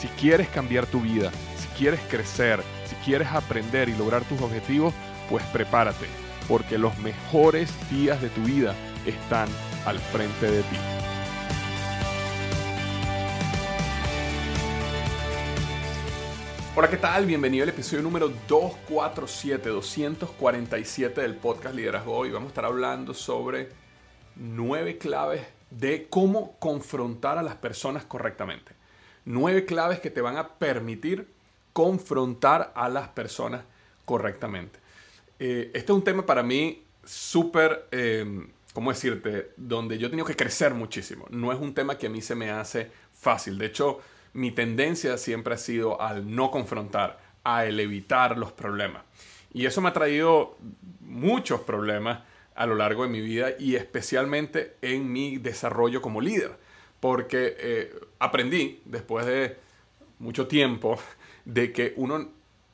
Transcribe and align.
Si 0.00 0.08
quieres 0.08 0.48
cambiar 0.48 0.86
tu 0.86 1.02
vida, 1.02 1.30
si 1.58 1.68
quieres 1.76 2.00
crecer, 2.08 2.62
si 2.86 2.94
quieres 3.04 3.28
aprender 3.28 3.90
y 3.90 3.94
lograr 3.94 4.24
tus 4.24 4.40
objetivos, 4.40 4.94
pues 5.28 5.44
prepárate, 5.52 6.06
porque 6.48 6.78
los 6.78 6.96
mejores 7.00 7.70
días 7.90 8.22
de 8.22 8.30
tu 8.30 8.40
vida 8.40 8.74
están 9.04 9.46
al 9.84 9.98
frente 9.98 10.50
de 10.50 10.62
ti. 10.62 10.76
Hola, 16.74 16.88
¿qué 16.88 16.96
tal? 16.96 17.26
Bienvenido 17.26 17.64
al 17.64 17.68
episodio 17.68 18.02
número 18.02 18.30
247, 18.48 19.68
247 19.68 21.20
del 21.20 21.34
podcast 21.34 21.74
Liderazgo. 21.74 22.16
Hoy 22.16 22.30
vamos 22.30 22.46
a 22.46 22.52
estar 22.52 22.64
hablando 22.64 23.12
sobre 23.12 23.68
nueve 24.34 24.96
claves 24.96 25.42
de 25.70 26.08
cómo 26.08 26.58
confrontar 26.58 27.36
a 27.36 27.42
las 27.42 27.56
personas 27.56 28.06
correctamente. 28.06 28.79
Nueve 29.24 29.64
claves 29.64 30.00
que 30.00 30.10
te 30.10 30.20
van 30.20 30.36
a 30.36 30.48
permitir 30.48 31.28
confrontar 31.72 32.72
a 32.74 32.88
las 32.88 33.08
personas 33.08 33.62
correctamente. 34.04 34.78
Eh, 35.38 35.70
este 35.74 35.92
es 35.92 35.96
un 35.96 36.04
tema 36.04 36.26
para 36.26 36.42
mí 36.42 36.82
súper, 37.04 37.86
eh, 37.92 38.46
¿cómo 38.72 38.90
decirte? 38.90 39.52
Donde 39.56 39.98
yo 39.98 40.06
he 40.06 40.10
tenido 40.10 40.26
que 40.26 40.36
crecer 40.36 40.74
muchísimo. 40.74 41.26
No 41.30 41.52
es 41.52 41.58
un 41.58 41.74
tema 41.74 41.96
que 41.96 42.06
a 42.06 42.10
mí 42.10 42.20
se 42.20 42.34
me 42.34 42.50
hace 42.50 42.90
fácil. 43.12 43.58
De 43.58 43.66
hecho, 43.66 44.00
mi 44.32 44.50
tendencia 44.50 45.16
siempre 45.16 45.54
ha 45.54 45.58
sido 45.58 46.00
al 46.00 46.34
no 46.34 46.50
confrontar, 46.50 47.20
a 47.44 47.64
el 47.64 47.80
evitar 47.80 48.36
los 48.36 48.52
problemas. 48.52 49.02
Y 49.52 49.66
eso 49.66 49.80
me 49.80 49.88
ha 49.88 49.92
traído 49.92 50.56
muchos 51.00 51.60
problemas 51.60 52.20
a 52.54 52.66
lo 52.66 52.74
largo 52.74 53.02
de 53.04 53.08
mi 53.08 53.20
vida 53.20 53.52
y 53.58 53.76
especialmente 53.76 54.76
en 54.82 55.10
mi 55.12 55.38
desarrollo 55.38 56.02
como 56.02 56.20
líder. 56.20 56.52
Porque 57.00 57.56
eh, 57.58 57.94
aprendí 58.20 58.80
después 58.84 59.26
de 59.26 59.56
mucho 60.20 60.46
tiempo 60.46 60.98
de 61.44 61.72
que 61.72 61.94
uno 61.96 62.28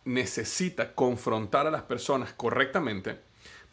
necesita 0.05 0.95
confrontar 0.95 1.67
a 1.67 1.71
las 1.71 1.83
personas 1.83 2.33
correctamente 2.35 3.19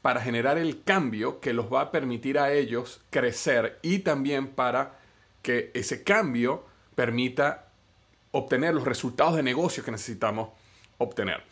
para 0.01 0.21
generar 0.21 0.57
el 0.57 0.83
cambio 0.83 1.39
que 1.39 1.53
los 1.53 1.71
va 1.71 1.81
a 1.81 1.91
permitir 1.91 2.39
a 2.39 2.53
ellos 2.53 3.01
crecer 3.09 3.79
y 3.81 3.99
también 3.99 4.47
para 4.47 4.99
que 5.41 5.71
ese 5.73 6.03
cambio 6.03 6.65
permita 6.95 7.67
obtener 8.31 8.73
los 8.73 8.85
resultados 8.85 9.35
de 9.35 9.43
negocio 9.43 9.83
que 9.83 9.91
necesitamos 9.91 10.49
obtener. 10.97 11.43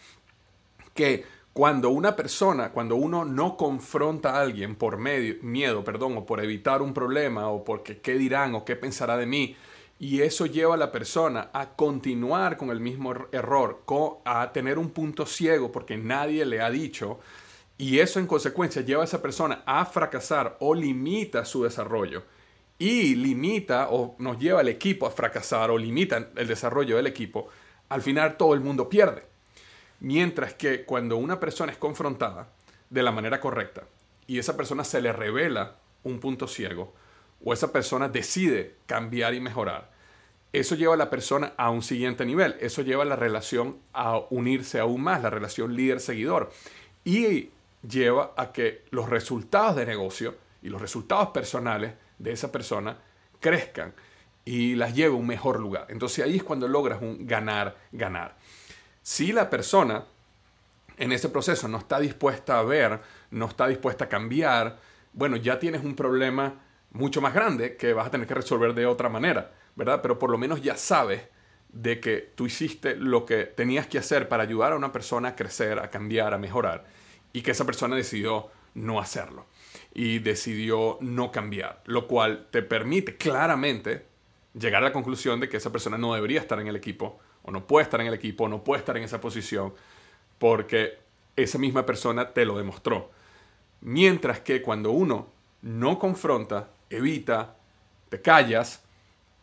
Que 0.93 1.25
cuando 1.53 1.89
una 1.89 2.15
persona, 2.15 2.71
cuando 2.71 2.95
uno 2.95 3.25
no 3.25 3.57
confronta 3.57 4.35
a 4.35 4.41
alguien 4.41 4.75
por 4.75 4.97
medio, 4.97 5.35
miedo, 5.41 5.83
perdón, 5.83 6.17
o 6.17 6.25
por 6.25 6.43
evitar 6.43 6.81
un 6.81 6.93
problema, 6.93 7.49
o 7.49 7.63
porque 7.63 7.99
qué 7.99 8.17
dirán 8.17 8.55
o 8.55 8.65
qué 8.65 8.75
pensará 8.75 9.17
de 9.17 9.25
mí, 9.25 9.55
y 10.01 10.23
eso 10.23 10.47
lleva 10.47 10.73
a 10.73 10.77
la 10.77 10.91
persona 10.91 11.51
a 11.53 11.75
continuar 11.75 12.57
con 12.57 12.71
el 12.71 12.79
mismo 12.79 13.11
er-, 13.11 13.27
error, 13.31 13.83
a 14.25 14.51
tener 14.51 14.79
un 14.79 14.89
punto 14.89 15.27
ciego 15.27 15.71
porque 15.71 15.95
nadie 15.95 16.43
le 16.43 16.59
ha 16.59 16.71
dicho, 16.71 17.19
y 17.77 17.99
eso 17.99 18.19
en 18.19 18.25
consecuencia 18.25 18.81
lleva 18.81 19.03
a 19.03 19.05
esa 19.05 19.21
persona 19.21 19.61
a 19.63 19.85
fracasar 19.85 20.57
o 20.59 20.73
limita 20.73 21.45
su 21.45 21.63
desarrollo 21.63 22.23
y 22.79 23.13
limita 23.13 23.89
o 23.91 24.15
nos 24.17 24.39
lleva 24.39 24.61
al 24.61 24.69
equipo 24.69 25.05
a 25.05 25.11
fracasar 25.11 25.69
o 25.69 25.77
limita 25.77 26.29
el 26.35 26.47
desarrollo 26.47 26.95
del 26.95 27.05
equipo, 27.05 27.49
al 27.89 28.01
final 28.01 28.37
todo 28.37 28.55
el 28.55 28.59
mundo 28.59 28.89
pierde. 28.89 29.23
Mientras 29.99 30.55
que 30.55 30.83
cuando 30.83 31.17
una 31.17 31.39
persona 31.39 31.71
es 31.71 31.77
confrontada 31.77 32.49
de 32.89 33.03
la 33.03 33.11
manera 33.11 33.39
correcta 33.39 33.83
y 34.25 34.39
esa 34.39 34.57
persona 34.57 34.83
se 34.83 34.99
le 34.99 35.13
revela 35.13 35.75
un 36.01 36.19
punto 36.19 36.47
ciego 36.47 36.95
o 37.43 37.53
esa 37.53 37.71
persona 37.71 38.07
decide 38.09 38.75
cambiar 38.85 39.33
y 39.33 39.39
mejorar, 39.39 39.91
eso 40.53 40.75
lleva 40.75 40.95
a 40.95 40.97
la 40.97 41.09
persona 41.09 41.53
a 41.55 41.69
un 41.69 41.81
siguiente 41.81 42.25
nivel. 42.25 42.57
Eso 42.59 42.81
lleva 42.81 43.03
a 43.03 43.05
la 43.05 43.15
relación 43.15 43.77
a 43.93 44.17
unirse 44.29 44.79
aún 44.79 45.01
más, 45.01 45.21
la 45.21 45.29
relación 45.29 45.75
líder-seguidor. 45.75 46.51
Y 47.05 47.51
lleva 47.87 48.33
a 48.35 48.51
que 48.51 48.83
los 48.91 49.09
resultados 49.09 49.75
de 49.77 49.85
negocio 49.85 50.35
y 50.61 50.69
los 50.69 50.81
resultados 50.81 51.29
personales 51.29 51.93
de 52.19 52.33
esa 52.33 52.51
persona 52.51 52.97
crezcan 53.39 53.93
y 54.43 54.75
las 54.75 54.93
lleve 54.93 55.15
a 55.15 55.17
un 55.17 55.25
mejor 55.27 55.59
lugar. 55.59 55.87
Entonces 55.89 56.25
ahí 56.25 56.37
es 56.37 56.43
cuando 56.43 56.67
logras 56.67 57.01
un 57.01 57.25
ganar, 57.25 57.77
ganar. 57.91 58.35
Si 59.01 59.31
la 59.31 59.49
persona 59.49 60.03
en 60.97 61.11
ese 61.11 61.29
proceso 61.29 61.67
no 61.67 61.77
está 61.77 61.99
dispuesta 61.99 62.59
a 62.59 62.63
ver, 62.63 62.99
no 63.31 63.47
está 63.47 63.67
dispuesta 63.67 64.05
a 64.05 64.09
cambiar, 64.09 64.79
bueno, 65.13 65.37
ya 65.37 65.59
tienes 65.59 65.83
un 65.83 65.95
problema 65.95 66.55
mucho 66.91 67.21
más 67.21 67.33
grande 67.33 67.77
que 67.77 67.93
vas 67.93 68.07
a 68.07 68.11
tener 68.11 68.27
que 68.27 68.33
resolver 68.33 68.73
de 68.73 68.85
otra 68.85 69.09
manera, 69.09 69.51
¿verdad? 69.75 70.01
Pero 70.01 70.19
por 70.19 70.29
lo 70.29 70.37
menos 70.37 70.61
ya 70.61 70.75
sabes 70.75 71.21
de 71.69 71.99
que 71.99 72.31
tú 72.35 72.45
hiciste 72.45 72.95
lo 72.95 73.25
que 73.25 73.45
tenías 73.45 73.87
que 73.87 73.97
hacer 73.97 74.27
para 74.27 74.43
ayudar 74.43 74.73
a 74.73 74.75
una 74.75 74.91
persona 74.91 75.29
a 75.29 75.35
crecer, 75.35 75.79
a 75.79 75.89
cambiar, 75.89 76.33
a 76.33 76.37
mejorar, 76.37 76.85
y 77.33 77.41
que 77.41 77.51
esa 77.51 77.65
persona 77.65 77.95
decidió 77.95 78.49
no 78.73 78.99
hacerlo 78.99 79.45
y 79.93 80.19
decidió 80.19 80.97
no 81.01 81.31
cambiar, 81.31 81.81
lo 81.85 82.07
cual 82.07 82.47
te 82.51 82.61
permite 82.61 83.17
claramente 83.17 84.05
llegar 84.53 84.81
a 84.81 84.87
la 84.87 84.93
conclusión 84.93 85.39
de 85.39 85.49
que 85.49 85.57
esa 85.57 85.71
persona 85.71 85.97
no 85.97 86.13
debería 86.13 86.41
estar 86.41 86.59
en 86.59 86.67
el 86.67 86.75
equipo, 86.75 87.19
o 87.43 87.51
no 87.51 87.65
puede 87.65 87.83
estar 87.83 88.01
en 88.01 88.07
el 88.07 88.13
equipo, 88.13 88.45
o 88.45 88.47
no 88.49 88.63
puede 88.63 88.79
estar 88.79 88.97
en 88.97 89.03
esa 89.03 89.21
posición, 89.21 89.73
porque 90.37 90.99
esa 91.35 91.57
misma 91.57 91.85
persona 91.85 92.33
te 92.33 92.45
lo 92.45 92.57
demostró. 92.57 93.11
Mientras 93.81 94.41
que 94.41 94.61
cuando 94.61 94.91
uno 94.91 95.27
no 95.61 95.99
confronta, 95.99 96.69
evita, 96.91 97.55
te 98.09 98.21
callas, 98.21 98.81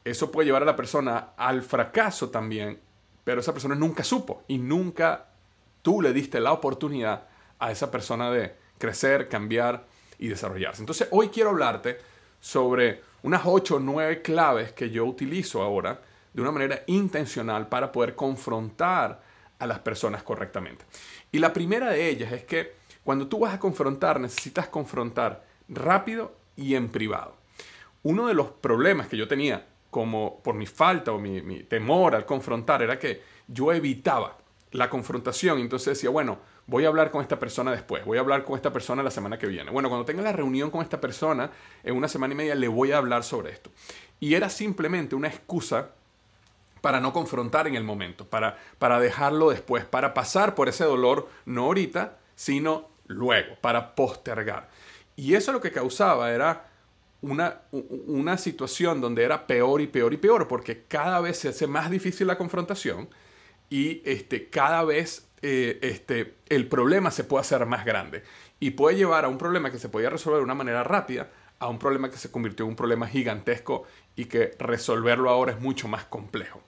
eso 0.05 0.31
puede 0.31 0.47
llevar 0.47 0.63
a 0.63 0.67
la 0.67 0.77
persona 0.77 1.31
al 1.37 1.63
fracaso 1.63 2.31
también, 2.31 2.79
pero 3.25 3.41
esa 3.41 3.53
persona 3.53 3.75
nunca 3.75 4.05
supo 4.05 4.43
y 4.49 4.59
nunca 4.59 5.27
tú 5.83 6.01
le 6.01 6.13
diste 6.13 6.41
la 6.41 6.53
oportunidad 6.53 7.25
a 7.59 7.71
esa 7.71 7.91
persona 7.91 8.31
de 8.31 8.55
crecer, 8.79 9.29
cambiar 9.29 9.85
y 10.19 10.29
desarrollarse. 10.29 10.83
Entonces 10.83 11.09
hoy 11.11 11.29
quiero 11.29 11.51
hablarte 11.51 11.99
sobre 12.41 13.03
unas 13.23 13.43
8 13.45 13.77
o 13.77 13.81
9 13.81 14.23
claves 14.23 14.73
que 14.73 14.91
yo 14.91 15.05
utilizo 15.05 15.63
ahora 15.63 16.01
de 16.33 16.43
una 16.43 16.53
manera 16.53 16.83
intencional 16.87 17.69
para 17.69 17.91
poder 17.91 18.15
confrontar 18.15 19.21
a 19.59 19.67
las 19.67 19.81
personas 19.81 20.23
correctamente. 20.23 20.85
Y 21.33 21.39
la 21.39 21.53
primera 21.53 21.91
de 21.91 22.09
ellas 22.09 22.33
es 22.33 22.45
que 22.45 22.75
cuando 23.03 23.27
tú 23.27 23.41
vas 23.41 23.55
a 23.55 23.59
confrontar, 23.59 24.21
necesitas 24.21 24.69
confrontar 24.69 25.45
rápido 25.69 26.37
y 26.57 26.75
en 26.75 26.89
privado. 26.89 27.38
Uno 28.09 28.27
de 28.27 28.33
los 28.33 28.49
problemas 28.49 29.07
que 29.07 29.19
yo 29.19 29.29
tenía 29.29 29.67
como 29.91 30.41
por 30.43 30.55
mi 30.55 30.65
falta 30.65 31.13
o 31.13 31.19
mi, 31.19 31.43
mi 31.43 31.63
temor 31.63 32.15
al 32.15 32.25
confrontar 32.25 32.81
era 32.81 32.99
que 32.99 33.21
yo 33.49 33.71
evitaba 33.71 34.39
la 34.71 34.89
confrontación. 34.89 35.59
Entonces 35.59 35.89
decía, 35.89 36.09
bueno, 36.09 36.39
voy 36.67 36.87
a 36.87 36.89
hablar 36.89 37.11
con 37.11 37.21
esta 37.21 37.39
persona 37.39 37.71
después, 37.71 38.07
voy 38.07 38.17
a 38.17 38.23
hablar 38.23 38.47
con 38.47 38.57
esta 38.57 38.73
persona 38.73 39.03
la 39.03 39.11
semana 39.11 39.39
que 39.39 39.47
viene. 39.47 39.71
Bueno, 39.71 39.91
cuando 39.91 40.07
tenga 40.07 40.23
la 40.23 40.33
reunión 40.33 40.71
con 40.71 40.81
esta 40.81 41.03
persona, 41.03 41.51
en 41.85 41.95
una 41.95 42.09
semana 42.09 42.33
y 42.33 42.37
media 42.39 42.55
le 42.55 42.69
voy 42.69 42.93
a 42.93 42.97
hablar 42.97 43.25
sobre 43.25 43.53
esto. 43.53 43.71
Y 44.21 44.33
era 44.33 44.49
simplemente 44.49 45.15
una 45.15 45.29
excusa 45.29 45.91
para 46.81 47.01
no 47.01 47.13
confrontar 47.13 47.67
en 47.67 47.75
el 47.75 47.85
momento, 47.85 48.25
para, 48.25 48.57
para 48.79 49.01
dejarlo 49.01 49.51
después, 49.51 49.85
para 49.85 50.15
pasar 50.15 50.55
por 50.55 50.71
ese 50.71 50.85
dolor, 50.85 51.29
no 51.45 51.65
ahorita, 51.65 52.17
sino 52.37 52.89
luego, 53.07 53.57
para 53.61 53.95
postergar. 53.95 54.71
Y 55.15 55.35
eso 55.35 55.53
lo 55.53 55.61
que 55.61 55.73
causaba 55.73 56.33
era 56.33 56.68
una, 57.21 57.63
una 57.73 58.39
situación 58.39 59.01
donde 59.01 59.25
era 59.25 59.47
peor 59.47 59.81
y 59.81 59.87
peor 59.87 60.13
y 60.13 60.19
peor, 60.19 60.49
porque 60.49 60.85
cada 60.87 61.21
vez 61.21 61.39
se 61.39 61.49
hace 61.49 61.67
más 61.67 61.91
difícil 61.91 62.27
la 62.27 62.39
confrontación 62.39 63.09
y 63.71 64.03
este, 64.05 64.49
cada 64.49 64.85
vez 64.85 65.29
eh, 65.43 65.79
este, 65.83 66.37
el 66.49 66.69
problema 66.69 67.11
se 67.11 67.25
puede 67.25 67.43
hacer 67.43 67.65
más 67.67 67.85
grande 67.85 68.23
y 68.61 68.71
puede 68.71 68.97
llevar 68.97 69.25
a 69.25 69.29
un 69.29 69.39
problema 69.39 69.71
que 69.71 69.79
se 69.79 69.89
podía 69.89 70.11
resolver 70.11 70.39
de 70.39 70.45
una 70.45 70.55
manera 70.55 70.83
rápida 70.85 71.31
a 71.59 71.69
un 71.69 71.79
problema 71.79 72.11
que 72.11 72.19
se 72.19 72.31
convirtió 72.31 72.65
en 72.65 72.71
un 72.71 72.77
problema 72.77 73.09
gigantesco 73.09 73.85
y 74.17 74.27
que 74.27 74.53
resolverlo 74.59 75.31
ahora 75.31 75.53
es 75.53 75.61
mucho 75.61 75.89
más 75.89 76.05
complejo. 76.05 76.63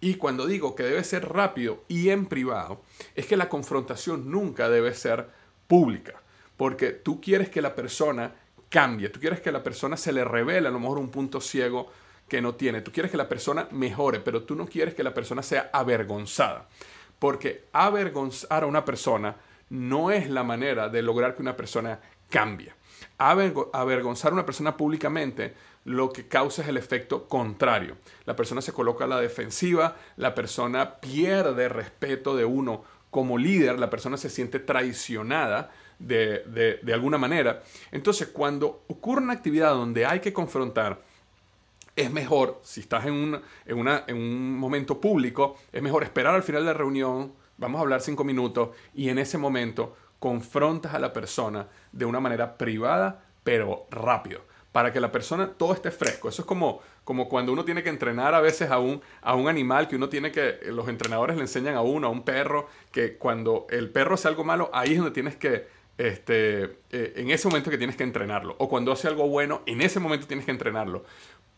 Y 0.00 0.14
cuando 0.14 0.46
digo 0.46 0.74
que 0.74 0.84
debe 0.84 1.02
ser 1.02 1.28
rápido 1.28 1.82
y 1.88 2.10
en 2.10 2.26
privado, 2.26 2.82
es 3.14 3.26
que 3.26 3.36
la 3.36 3.48
confrontación 3.48 4.30
nunca 4.30 4.68
debe 4.68 4.94
ser 4.94 5.28
pública, 5.66 6.22
porque 6.56 6.90
tú 6.90 7.20
quieres 7.20 7.48
que 7.48 7.62
la 7.62 7.74
persona 7.74 8.34
cambie, 8.68 9.08
tú 9.08 9.20
quieres 9.20 9.40
que 9.40 9.52
la 9.52 9.62
persona 9.62 9.96
se 9.96 10.12
le 10.12 10.24
revele 10.24 10.68
a 10.68 10.70
lo 10.70 10.80
mejor 10.80 10.98
un 10.98 11.10
punto 11.10 11.40
ciego 11.40 11.90
que 12.28 12.42
no 12.42 12.54
tiene. 12.54 12.82
Tú 12.82 12.92
quieres 12.92 13.10
que 13.10 13.16
la 13.16 13.28
persona 13.28 13.68
mejore, 13.70 14.20
pero 14.20 14.42
tú 14.42 14.54
no 14.54 14.66
quieres 14.66 14.94
que 14.94 15.02
la 15.02 15.14
persona 15.14 15.42
sea 15.42 15.70
avergonzada. 15.72 16.68
Porque 17.18 17.68
avergonzar 17.72 18.62
a 18.62 18.66
una 18.66 18.84
persona 18.84 19.36
no 19.70 20.10
es 20.10 20.30
la 20.30 20.44
manera 20.44 20.88
de 20.88 21.02
lograr 21.02 21.34
que 21.34 21.42
una 21.42 21.56
persona 21.56 22.00
cambie. 22.30 22.72
Avergonzar 23.16 24.30
a 24.30 24.34
una 24.34 24.46
persona 24.46 24.76
públicamente 24.76 25.54
lo 25.84 26.12
que 26.12 26.28
causa 26.28 26.62
es 26.62 26.68
el 26.68 26.76
efecto 26.76 27.26
contrario. 27.28 27.96
La 28.26 28.36
persona 28.36 28.60
se 28.60 28.72
coloca 28.72 29.04
a 29.04 29.08
la 29.08 29.20
defensiva, 29.20 29.96
la 30.16 30.34
persona 30.34 31.00
pierde 31.00 31.68
respeto 31.68 32.36
de 32.36 32.44
uno 32.44 32.84
como 33.10 33.38
líder, 33.38 33.78
la 33.78 33.90
persona 33.90 34.18
se 34.18 34.28
siente 34.28 34.58
traicionada 34.58 35.70
de, 35.98 36.80
alguna 36.92 37.18
manera. 37.18 37.62
Entonces, 37.90 38.28
cuando 38.28 38.84
ocurre 38.88 39.22
una 39.22 39.32
actividad 39.32 39.70
donde 39.70 40.06
hay 40.06 40.20
que 40.20 40.32
confrontar, 40.32 41.02
es 41.96 42.10
mejor, 42.12 42.60
si 42.62 42.80
estás 42.80 43.06
en 43.06 43.12
un, 43.12 43.40
en 43.66 44.16
un 44.16 44.56
momento 44.56 45.00
público, 45.00 45.56
es 45.72 45.82
mejor 45.82 46.04
esperar 46.04 46.34
al 46.34 46.42
final 46.42 46.62
de 46.62 46.72
la 46.72 46.78
reunión, 46.78 47.32
vamos 47.56 47.78
a 47.80 47.82
hablar 47.82 48.00
cinco 48.00 48.22
minutos, 48.22 48.70
y 48.94 49.08
en 49.08 49.18
ese 49.18 49.36
momento 49.36 49.96
confrontas 50.20 50.94
a 50.94 50.98
la 50.98 51.12
persona 51.12 51.66
de 51.92 52.04
una 52.04 52.20
manera 52.20 52.56
privada, 52.56 53.24
pero 53.42 53.86
rápido 53.90 54.42
para 54.72 54.92
que 54.92 55.00
la 55.00 55.10
persona 55.10 55.50
todo 55.56 55.72
esté 55.72 55.90
fresco. 55.90 56.28
Eso 56.28 56.42
es 56.42 56.46
como, 56.46 56.80
como 57.04 57.28
cuando 57.28 57.52
uno 57.52 57.64
tiene 57.64 57.82
que 57.82 57.88
entrenar 57.88 58.34
a 58.34 58.40
veces 58.40 58.70
a 58.70 58.78
un, 58.78 59.00
a 59.22 59.34
un 59.34 59.48
animal 59.48 59.88
que 59.88 59.96
uno 59.96 60.08
tiene 60.08 60.30
que, 60.30 60.58
los 60.66 60.88
entrenadores 60.88 61.36
le 61.36 61.42
enseñan 61.42 61.74
a 61.74 61.80
uno, 61.80 62.06
a 62.06 62.10
un 62.10 62.22
perro, 62.22 62.68
que 62.92 63.16
cuando 63.16 63.66
el 63.70 63.90
perro 63.90 64.14
hace 64.14 64.28
algo 64.28 64.44
malo, 64.44 64.70
ahí 64.72 64.92
es 64.92 64.98
donde 64.98 65.12
tienes 65.12 65.36
que, 65.36 65.66
este, 65.98 66.78
eh, 66.90 67.12
en 67.16 67.30
ese 67.30 67.48
momento 67.48 67.70
que 67.70 67.78
tienes 67.78 67.96
que 67.96 68.04
entrenarlo. 68.04 68.54
O 68.58 68.68
cuando 68.68 68.92
hace 68.92 69.08
algo 69.08 69.28
bueno, 69.28 69.62
en 69.66 69.82
ese 69.82 70.00
momento 70.00 70.26
tienes 70.26 70.46
que 70.46 70.52
entrenarlo. 70.52 71.04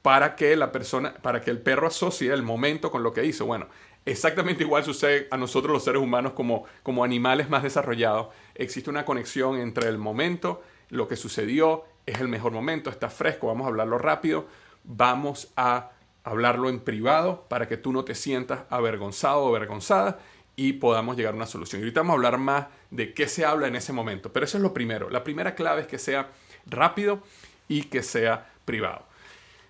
Para 0.03 0.35
que 0.35 0.57
la 0.57 0.73
persona, 0.73 1.13
para 1.13 1.43
que 1.43 1.51
el 1.51 1.61
perro 1.61 1.87
asocie 1.87 2.33
el 2.33 2.43
momento 2.43 2.91
con 2.91 3.03
lo 3.03 3.13
que 3.13 3.25
hizo. 3.27 3.45
Bueno, 3.45 3.69
exactamente 4.07 4.65
igual 4.65 4.83
sucede 4.83 5.29
a 5.31 5.37
nosotros 5.37 5.75
los 5.75 5.85
seres 5.85 6.03
humanos 6.03 6.33
como, 6.33 6.65
como 6.83 7.05
animales 7.05 7.51
más 7.51 7.63
desarrollados. 7.63 8.29
Existe 8.55 8.89
una 8.89 9.05
conexión 9.05 9.59
entre 9.59 9.89
el 9.89 9.99
momento, 9.99 10.63
lo 10.89 11.07
que 11.07 11.17
sucedió, 11.17 11.85
es 12.07 12.19
el 12.19 12.29
mejor 12.29 12.53
momento, 12.53 12.89
está 12.89 13.11
fresco, 13.11 13.49
vamos 13.49 13.67
a 13.67 13.69
hablarlo 13.69 13.99
rápido, 13.99 14.47
vamos 14.85 15.53
a 15.55 15.91
hablarlo 16.25 16.69
en 16.71 16.81
privado 16.81 17.47
para 17.49 17.69
que 17.69 17.77
tú 17.77 17.93
no 17.93 18.05
te 18.05 18.15
sientas 18.15 18.63
avergonzado 18.71 19.45
o 19.45 19.49
avergonzada 19.49 20.19
y 20.63 20.75
podamos 20.75 21.17
llegar 21.17 21.33
a 21.33 21.37
una 21.39 21.47
solución. 21.47 21.81
Y 21.81 21.85
ahorita 21.85 22.01
vamos 22.01 22.13
a 22.13 22.17
hablar 22.17 22.37
más 22.37 22.67
de 22.91 23.15
qué 23.15 23.29
se 23.29 23.47
habla 23.47 23.67
en 23.67 23.77
ese 23.77 23.95
momento, 23.95 24.31
pero 24.31 24.45
eso 24.45 24.59
es 24.59 24.63
lo 24.63 24.75
primero. 24.75 25.09
La 25.09 25.25
primera 25.25 25.55
clave 25.55 25.81
es 25.81 25.87
que 25.87 25.99
sea 25.99 26.33
rápido 26.67 27.23
y 27.67 27.85
que 27.85 28.03
sea 28.03 28.53
privado. 28.67 29.07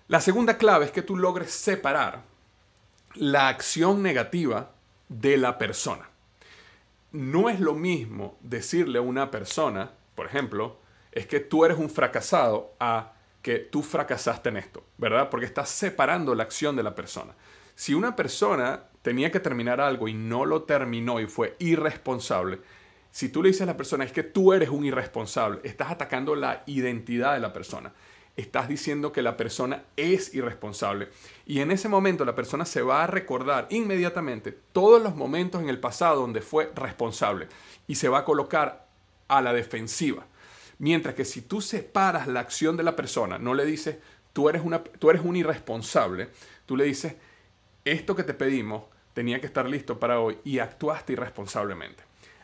La 0.09 0.19
segunda 0.19 0.57
clave 0.57 0.83
es 0.83 0.91
que 0.91 1.01
tú 1.01 1.15
logres 1.15 1.53
separar 1.53 2.23
la 3.15 3.47
acción 3.47 4.03
negativa 4.03 4.71
de 5.07 5.37
la 5.37 5.57
persona. 5.57 6.09
No 7.13 7.49
es 7.49 7.61
lo 7.61 7.73
mismo 7.73 8.37
decirle 8.41 8.99
a 8.99 9.01
una 9.01 9.31
persona, 9.31 9.91
por 10.13 10.25
ejemplo, 10.25 10.77
es 11.13 11.25
que 11.25 11.39
tú 11.39 11.63
eres 11.63 11.77
un 11.77 11.89
fracasado 11.89 12.75
a 12.81 13.13
que 13.41 13.59
tú 13.59 13.81
fracasaste 13.81 14.49
en 14.49 14.57
esto, 14.57 14.83
¿verdad? 14.97 15.29
Porque 15.29 15.45
estás 15.45 15.69
separando 15.69 16.35
la 16.35 16.43
acción 16.43 16.75
de 16.75 16.83
la 16.83 16.95
persona. 16.95 17.33
Si 17.75 17.93
una 17.93 18.13
persona 18.13 18.90
tenía 19.01 19.31
que 19.31 19.39
terminar 19.39 19.81
algo 19.81 20.07
y 20.07 20.13
no 20.13 20.45
lo 20.45 20.63
terminó 20.63 21.19
y 21.19 21.27
fue 21.27 21.55
irresponsable, 21.59 22.59
si 23.11 23.27
tú 23.27 23.43
le 23.43 23.49
dices 23.49 23.63
a 23.63 23.65
la 23.65 23.77
persona 23.77 24.05
es 24.05 24.13
que 24.13 24.23
tú 24.23 24.53
eres 24.53 24.69
un 24.69 24.85
irresponsable, 24.85 25.59
estás 25.63 25.91
atacando 25.91 26.35
la 26.35 26.63
identidad 26.65 27.33
de 27.33 27.41
la 27.41 27.51
persona. 27.51 27.91
Estás 28.37 28.69
diciendo 28.69 29.11
que 29.11 29.21
la 29.21 29.35
persona 29.35 29.83
es 29.97 30.33
irresponsable. 30.33 31.09
Y 31.45 31.59
en 31.59 31.71
ese 31.71 31.89
momento 31.89 32.23
la 32.23 32.35
persona 32.35 32.63
se 32.63 32.81
va 32.81 33.03
a 33.03 33.07
recordar 33.07 33.67
inmediatamente 33.69 34.57
todos 34.71 35.03
los 35.03 35.15
momentos 35.17 35.61
en 35.61 35.67
el 35.67 35.81
pasado 35.81 36.21
donde 36.21 36.41
fue 36.41 36.71
responsable 36.73 37.49
y 37.87 37.95
se 37.95 38.07
va 38.07 38.19
a 38.19 38.25
colocar 38.25 38.87
a 39.27 39.41
la 39.41 39.51
defensiva. 39.51 40.25
Mientras 40.79 41.13
que 41.13 41.25
si 41.25 41.41
tú 41.41 41.59
separas 41.59 42.27
la 42.27 42.39
acción 42.39 42.77
de 42.77 42.83
la 42.83 42.95
persona, 42.95 43.37
no 43.37 43.53
le 43.53 43.65
dices, 43.65 43.97
tú 44.31 44.47
eres, 44.47 44.61
una, 44.63 44.81
tú 44.83 45.09
eres 45.09 45.21
un 45.23 45.35
irresponsable, 45.35 46.29
tú 46.65 46.77
le 46.77 46.85
dices, 46.85 47.15
esto 47.85 48.15
que 48.15 48.23
te 48.23 48.33
pedimos 48.33 48.83
tenía 49.13 49.39
que 49.39 49.47
estar 49.47 49.67
listo 49.67 49.99
para 49.99 50.19
hoy 50.19 50.37
y 50.43 50.59
actuaste 50.59 51.13
irresponsablemente. 51.13 52.03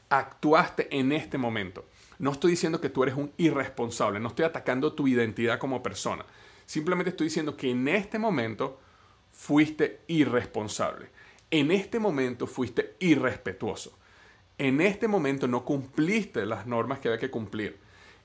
Actuaste 0.09 0.87
en 0.97 1.11
este 1.11 1.37
momento. 1.37 1.85
No 2.19 2.31
estoy 2.31 2.51
diciendo 2.51 2.81
que 2.81 2.89
tú 2.89 3.03
eres 3.03 3.15
un 3.15 3.31
irresponsable, 3.37 4.19
no 4.19 4.29
estoy 4.29 4.45
atacando 4.45 4.93
tu 4.93 5.07
identidad 5.07 5.59
como 5.59 5.83
persona. 5.83 6.25
Simplemente 6.65 7.11
estoy 7.11 7.27
diciendo 7.27 7.55
que 7.55 7.69
en 7.69 7.87
este 7.87 8.17
momento 8.17 8.79
fuiste 9.31 10.01
irresponsable. 10.07 11.09
En 11.51 11.71
este 11.71 11.99
momento 11.99 12.47
fuiste 12.47 12.95
irrespetuoso. 12.99 13.97
En 14.57 14.81
este 14.81 15.07
momento 15.07 15.47
no 15.47 15.63
cumpliste 15.63 16.45
las 16.45 16.65
normas 16.65 16.99
que 16.99 17.07
había 17.07 17.19
que 17.19 17.29
cumplir. 17.29 17.79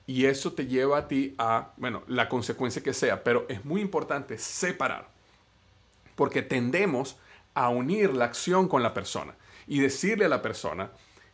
Y 0.07 0.25
eso 0.25 0.53
te 0.53 0.65
lleva 0.65 0.97
a 0.97 1.07
ti 1.07 1.35
a, 1.37 1.73
bueno, 1.77 2.03
la 2.07 2.27
consecuencia 2.27 2.83
que 2.83 2.93
sea, 2.93 3.23
pero 3.23 3.45
es 3.47 3.63
muy 3.63 3.79
importante 3.79 4.37
separar, 4.37 5.12
porque 6.15 6.41
tendemos 6.41 7.17
a 7.53 7.69
unir 7.69 8.13
la 8.13 8.25
acción 8.25 8.67
con 8.67 8.83
la 8.83 8.93
persona 8.93 9.35
y 9.67 9.79
decirle 9.79 10.25
a 10.25 10.29
la 10.29 10.41
persona 10.41 10.91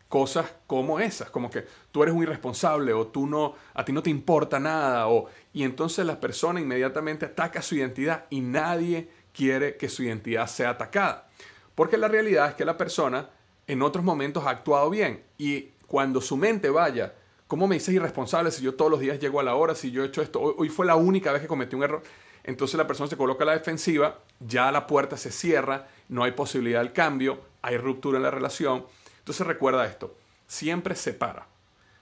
cosas 0.08 0.52
como 0.66 1.00
esas, 1.00 1.30
como 1.30 1.50
que 1.50 1.66
tú 1.92 2.04
eres 2.04 2.16
un 2.16 2.24
irresponsable 2.24 2.94
o 2.94 3.08
tú 3.08 3.28
no, 3.28 3.56
a 3.74 3.86
ti 3.86 3.92
no 3.92 4.02
te 4.02 4.10
importa 4.10 4.60
nada, 4.60 5.08
o, 5.08 5.28
y 5.54 5.64
entonces 5.64 6.06
la 6.06 6.20
persona 6.20 6.60
inmediatamente 6.60 7.28
ataca 7.28 7.62
su 7.62 7.76
identidad 7.76 8.26
y 8.30 8.42
nadie 8.42 9.10
quiere 9.34 9.78
que 9.78 9.88
su 9.88 10.04
identidad 10.04 10.48
sea 10.48 10.72
atacada. 10.72 11.30
Porque 11.76 11.98
la 11.98 12.08
realidad 12.08 12.50
es 12.50 12.56
que 12.56 12.66
la 12.66 12.76
persona 12.76 13.30
en 13.68 13.82
otros 13.84 14.04
momentos 14.04 14.46
ha 14.46 14.50
actuado 14.50 14.90
bien 14.90 15.24
y 15.38 15.70
cuando 15.86 16.22
su 16.22 16.38
mente 16.38 16.70
vaya 16.70 17.14
¿Cómo 17.50 17.66
me 17.66 17.74
dices 17.74 17.96
irresponsable 17.96 18.52
si 18.52 18.62
yo 18.62 18.76
todos 18.76 18.92
los 18.92 19.00
días 19.00 19.20
llego 19.20 19.40
a 19.40 19.44
la 19.44 19.56
hora, 19.56 19.74
si 19.74 19.90
yo 19.90 20.04
he 20.04 20.06
hecho 20.06 20.22
esto? 20.22 20.40
Hoy, 20.40 20.70
fue 20.70 20.86
la 20.86 20.96
única 20.96 21.32
vez 21.32 21.42
que 21.42 21.48
cometí 21.48 21.76
un 21.76 21.82
error. 21.82 22.04
Entonces 22.50 22.78
la 22.78 22.88
persona 22.88 23.10
se 23.10 23.18
coloca 23.18 23.44
a 23.44 23.48
la 23.48 23.54
defensiva, 23.54 24.20
ya 24.40 24.72
la 24.72 24.88
puerta 24.88 25.18
se 25.18 25.32
cierra, 25.32 25.88
no 26.10 26.24
hay 26.24 26.32
posibilidad 26.32 26.80
del 26.80 26.94
cambio, 26.94 27.42
hay 27.62 27.78
ruptura 27.78 28.18
en 28.18 28.24
la 28.24 28.32
relación. 28.32 28.86
Entonces 29.20 29.46
recuerda 29.46 29.86
esto, 29.86 30.16
siempre 30.48 30.96
separa 30.96 31.48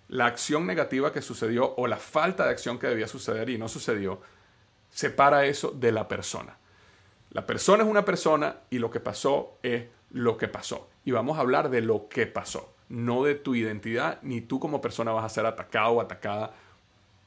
la 0.08 0.26
acción 0.26 0.66
negativa 0.66 1.12
que 1.12 1.22
sucedió 1.22 1.76
o 1.76 1.86
la 1.86 1.98
falta 1.98 2.46
de 2.46 2.52
acción 2.52 2.80
que 2.80 2.88
debía 2.88 3.08
suceder 3.08 3.50
y 3.50 3.58
no 3.58 3.68
sucedió, 3.68 4.22
separa 4.90 5.46
eso 5.46 5.72
de 5.72 5.92
la 5.92 6.08
persona. 6.08 6.58
La 7.32 7.46
persona 7.46 7.84
es 7.84 7.90
una 7.90 8.06
persona 8.06 8.58
y 8.70 8.80
lo 8.80 8.90
que 8.90 9.02
pasó 9.02 9.58
es 9.62 9.86
lo 10.12 10.38
que 10.38 10.48
pasó. 10.48 10.90
Y 11.04 11.12
vamos 11.12 11.38
a 11.38 11.42
hablar 11.42 11.70
de 11.70 11.82
lo 11.82 12.08
que 12.08 12.26
pasó 12.26 12.74
no 12.90 13.24
de 13.24 13.36
tu 13.36 13.56
identidad, 13.56 14.20
ni 14.22 14.42
tú 14.42 14.60
como 14.60 14.82
persona 14.82 15.12
vas 15.12 15.26
a 15.26 15.30
ser 15.30 15.46
atacado 15.46 15.92
o 15.92 16.02
atacada 16.02 16.54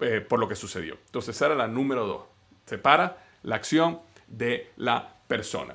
eh, 0.01 0.21
por 0.21 0.39
lo 0.39 0.49
que 0.49 0.57
sucedió. 0.57 0.97
Entonces, 1.07 1.37
esa 1.37 1.47
era 1.47 1.55
la 1.55 1.69
número 1.69 2.07
dos. 2.07 2.23
Separa 2.71 3.19
la 3.43 3.57
acción 3.57 4.01
de 4.29 4.71
la 4.77 5.13
persona. 5.27 5.75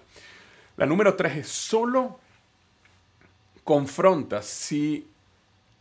La 0.78 0.86
número 0.86 1.14
tres 1.16 1.36
es 1.36 1.50
solo 1.50 2.20
confronta 3.66 4.42
si 4.42 5.06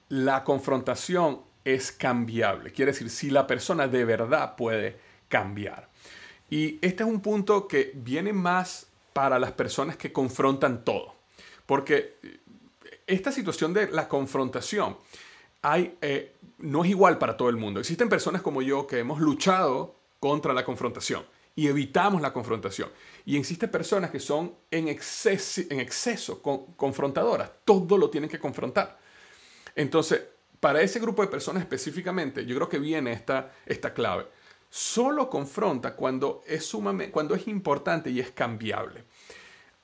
la 0.09 0.42
confrontación 0.42 1.40
es 1.64 1.92
cambiable. 1.92 2.73
Quiere 2.73 2.90
decir, 2.90 3.09
si 3.11 3.30
la 3.30 3.47
persona 3.47 3.87
de 3.87 4.04
verdad 4.04 4.56
puede 4.56 4.99
cambiar. 5.28 5.88
Y 6.50 6.78
este 6.83 7.04
es 7.04 7.09
un 7.09 7.21
punto 7.21 7.68
que 7.68 7.92
viene 7.94 8.33
más 8.33 8.88
para 9.12 9.38
las 9.38 9.52
personas 9.52 9.97
que 9.97 10.12
confrontan 10.12 10.85
todo. 10.85 11.14
Porque 11.64 12.16
esta 13.06 13.30
situación 13.30 13.73
de 13.73 13.88
la 13.88 14.09
confrontación 14.09 14.97
eh, 16.02 16.33
no 16.59 16.83
es 16.83 16.90
igual 16.90 17.18
para 17.18 17.37
todo 17.37 17.50
el 17.50 17.56
mundo. 17.56 17.78
Existen 17.78 18.09
personas 18.09 18.42
como 18.42 18.62
yo 18.62 18.88
que 18.88 18.99
hemos 18.99 19.21
luchado 19.21 19.94
contra 20.25 20.54
la 20.54 20.64
confrontación 20.64 21.23
y 21.54 21.69
evitamos 21.69 22.23
la 22.23 22.33
confrontación. 22.33 22.88
Y 23.26 23.37
existen 23.37 23.71
personas 23.71 24.11
que 24.11 24.19
son 24.19 24.54
en 24.71 24.88
exceso, 24.88 25.61
en 25.69 25.81
exceso 25.81 26.40
confrontadoras. 26.40 27.50
Todo 27.62 27.99
lo 27.99 28.09
tienen 28.09 28.31
que 28.31 28.38
confrontar. 28.38 28.99
Entonces, 29.76 30.23
para 30.61 30.81
ese 30.81 30.99
grupo 30.99 31.21
de 31.21 31.28
personas 31.28 31.62
específicamente, 31.62 32.47
yo 32.47 32.57
creo 32.57 32.71
que 32.71 32.78
viene 32.78 33.12
esta, 33.12 33.52
esta 33.66 33.93
clave. 33.93 34.25
Solo 34.71 35.28
confronta 35.28 35.95
cuando 35.95 36.43
es, 36.47 36.64
sumamente, 36.64 37.12
cuando 37.12 37.35
es 37.35 37.47
importante 37.47 38.09
y 38.09 38.19
es 38.19 38.31
cambiable. 38.31 39.04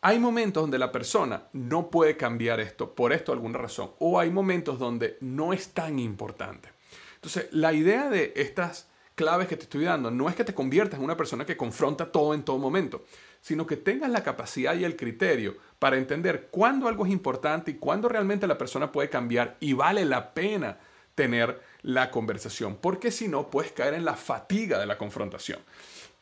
Hay 0.00 0.18
momentos 0.18 0.62
donde 0.62 0.78
la 0.78 0.90
persona 0.90 1.48
no 1.52 1.90
puede 1.90 2.16
cambiar 2.16 2.60
esto 2.60 2.94
por 2.94 3.12
esto 3.12 3.34
alguna 3.34 3.58
razón, 3.58 3.90
o 3.98 4.18
hay 4.18 4.30
momentos 4.30 4.78
donde 4.78 5.18
no 5.20 5.52
es 5.52 5.74
tan 5.74 5.98
importante. 5.98 6.70
Entonces, 7.16 7.48
la 7.52 7.74
idea 7.74 8.08
de 8.08 8.32
estas 8.36 8.89
claves 9.20 9.48
que 9.48 9.56
te 9.58 9.64
estoy 9.64 9.84
dando 9.84 10.10
no 10.10 10.30
es 10.30 10.34
que 10.34 10.44
te 10.44 10.54
conviertas 10.54 10.98
en 10.98 11.04
una 11.04 11.14
persona 11.14 11.44
que 11.44 11.54
confronta 11.54 12.10
todo 12.10 12.32
en 12.32 12.42
todo 12.42 12.56
momento, 12.56 13.04
sino 13.42 13.66
que 13.66 13.76
tengas 13.76 14.08
la 14.08 14.22
capacidad 14.22 14.74
y 14.74 14.84
el 14.84 14.96
criterio 14.96 15.58
para 15.78 15.98
entender 15.98 16.48
cuándo 16.50 16.88
algo 16.88 17.04
es 17.04 17.12
importante 17.12 17.72
y 17.72 17.74
cuándo 17.74 18.08
realmente 18.08 18.46
la 18.46 18.56
persona 18.56 18.90
puede 18.90 19.10
cambiar 19.10 19.58
y 19.60 19.74
vale 19.74 20.06
la 20.06 20.32
pena 20.32 20.78
tener 21.14 21.60
la 21.82 22.10
conversación, 22.10 22.78
porque 22.80 23.10
si 23.10 23.28
no 23.28 23.50
puedes 23.50 23.72
caer 23.72 23.92
en 23.92 24.06
la 24.06 24.14
fatiga 24.14 24.78
de 24.78 24.86
la 24.86 24.96
confrontación. 24.96 25.58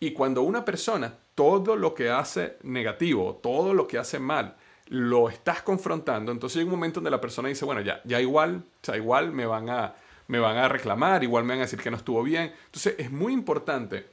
Y 0.00 0.12
cuando 0.12 0.42
una 0.42 0.64
persona 0.64 1.14
todo 1.36 1.76
lo 1.76 1.94
que 1.94 2.10
hace 2.10 2.56
negativo, 2.64 3.38
todo 3.40 3.74
lo 3.74 3.86
que 3.86 3.98
hace 3.98 4.18
mal, 4.18 4.56
lo 4.88 5.28
estás 5.28 5.62
confrontando, 5.62 6.32
entonces 6.32 6.56
hay 6.56 6.64
un 6.64 6.70
momento 6.70 6.98
donde 6.98 7.12
la 7.12 7.20
persona 7.20 7.48
dice, 7.48 7.64
bueno, 7.64 7.80
ya, 7.80 8.00
ya 8.02 8.20
igual, 8.20 8.64
o 8.82 8.84
sea, 8.84 8.96
igual 8.96 9.30
me 9.30 9.46
van 9.46 9.70
a, 9.70 9.94
me 10.28 10.38
van 10.38 10.56
a 10.58 10.68
reclamar, 10.68 11.24
igual 11.24 11.44
me 11.44 11.54
van 11.54 11.60
a 11.60 11.64
decir 11.64 11.80
que 11.80 11.90
no 11.90 11.96
estuvo 11.96 12.22
bien. 12.22 12.52
Entonces 12.66 12.94
es 12.98 13.10
muy 13.10 13.32
importante 13.32 14.06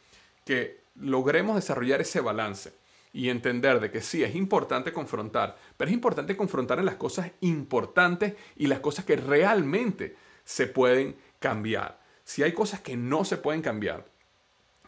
que 0.43 0.84
logremos 0.95 1.55
desarrollar 1.55 2.01
ese 2.01 2.22
balance 2.22 2.74
y 3.13 3.29
entender 3.29 3.79
de 3.79 3.91
que 3.91 4.01
sí, 4.01 4.24
es 4.24 4.36
importante 4.36 4.91
confrontar, 4.91 5.57
pero 5.77 5.89
es 5.89 5.93
importante 5.93 6.36
confrontar 6.36 6.79
en 6.79 6.86
las 6.86 6.95
cosas 6.95 7.31
importantes 7.41 8.34
y 8.55 8.67
las 8.67 8.79
cosas 8.79 9.05
que 9.05 9.15
realmente 9.15 10.15
se 10.43 10.67
pueden 10.67 11.15
cambiar. 11.39 12.00
Si 12.24 12.43
hay 12.43 12.53
cosas 12.53 12.81
que 12.81 12.98
no 12.98 13.24
se 13.24 13.38
pueden 13.38 13.62
cambiar 13.62 14.05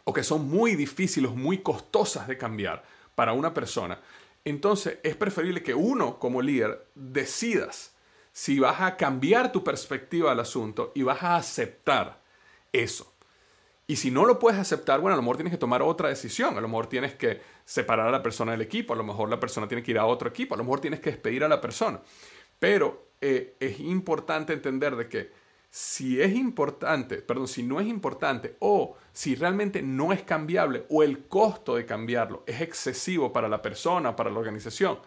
o 0.03 0.13
que 0.13 0.24
son 0.24 0.50
muy 0.50 0.75
difíciles, 0.75 1.31
muy 1.31 1.60
costosas 1.60 2.27
de 2.27 2.38
cambiar 2.38 2.84
para 3.15 3.34
una 3.34 3.53
persona, 3.53 4.00
entonces 4.46 5.00
es 5.03 5.15
preferible 5.15 5.62
que 5.62 5.74
uno 5.74 6.19
como 6.19 6.41
líder 6.41 6.88
decidas 6.96 7.97
si 8.38 8.60
vas 8.60 8.82
a 8.82 8.96
cambiar 8.98 9.51
tu 9.51 9.63
perspectiva 9.63 10.29
del 10.29 10.41
asunto 10.41 10.91
y 10.94 11.01
vas 11.01 11.24
a 11.24 11.38
aceptar 11.38 12.22
eso. 12.72 13.12
Y 13.88 13.96
si 13.96 14.12
no 14.12 14.27
lo 14.27 14.38
puedes 14.38 14.60
aceptar, 14.60 15.00
bueno, 15.00 15.15
a 15.15 15.17
lo 15.17 15.24
mejor 15.24 15.38
tienes 15.38 15.53
que 15.53 15.58
tomar 15.58 15.82
otra 15.82 16.10
decisión. 16.10 16.56
A 16.56 16.62
lo 16.62 16.67
mejor 16.67 16.86
tienes 16.86 17.15
que 17.15 17.41
separar 17.65 18.08
a 18.08 18.12
la 18.12 18.22
persona 18.22 18.51
del 18.51 18.62
equipo. 18.62 18.94
A 18.94 18.96
lo 18.96 19.03
mejor 19.03 19.27
la 19.27 19.39
persona 19.39 19.67
tiene 19.67 19.82
que 19.82 19.89
ir 19.89 19.98
a 19.98 20.06
otro 20.06 20.29
equipo. 20.29 20.53
A 20.53 20.58
lo 20.60 20.65
mejor 20.65 20.82
tienes 20.82 21.00
que 21.00 21.10
despedir 21.10 21.44
a 21.44 21.48
la 21.48 21.60
persona. 21.60 22.00
Pero 22.60 23.08
eh, 23.22 23.56
es 23.60 23.79
importante 23.79 24.53
entender 24.53 24.96
de 24.96 25.10
que 25.10 25.32
si 25.72 26.22
es 26.22 26.36
importante, 26.36 27.24
perdón, 27.24 27.48
si 27.48 27.63
no 27.63 27.79
es 27.79 27.88
importante 27.88 28.56
o 28.60 28.98
si 29.13 29.34
realmente 29.34 29.82
no 29.82 30.13
es 30.13 30.22
cambiable 30.22 30.86
o 30.91 31.01
el 31.01 31.25
costo 31.27 31.75
de 31.75 31.88
cambiarlo 31.88 32.44
es 32.46 32.62
excesivo 32.62 33.34
para 33.34 33.50
la 33.50 33.63
persona, 33.63 34.15
para 34.15 34.29
la 34.29 34.38
organización, 34.38 35.00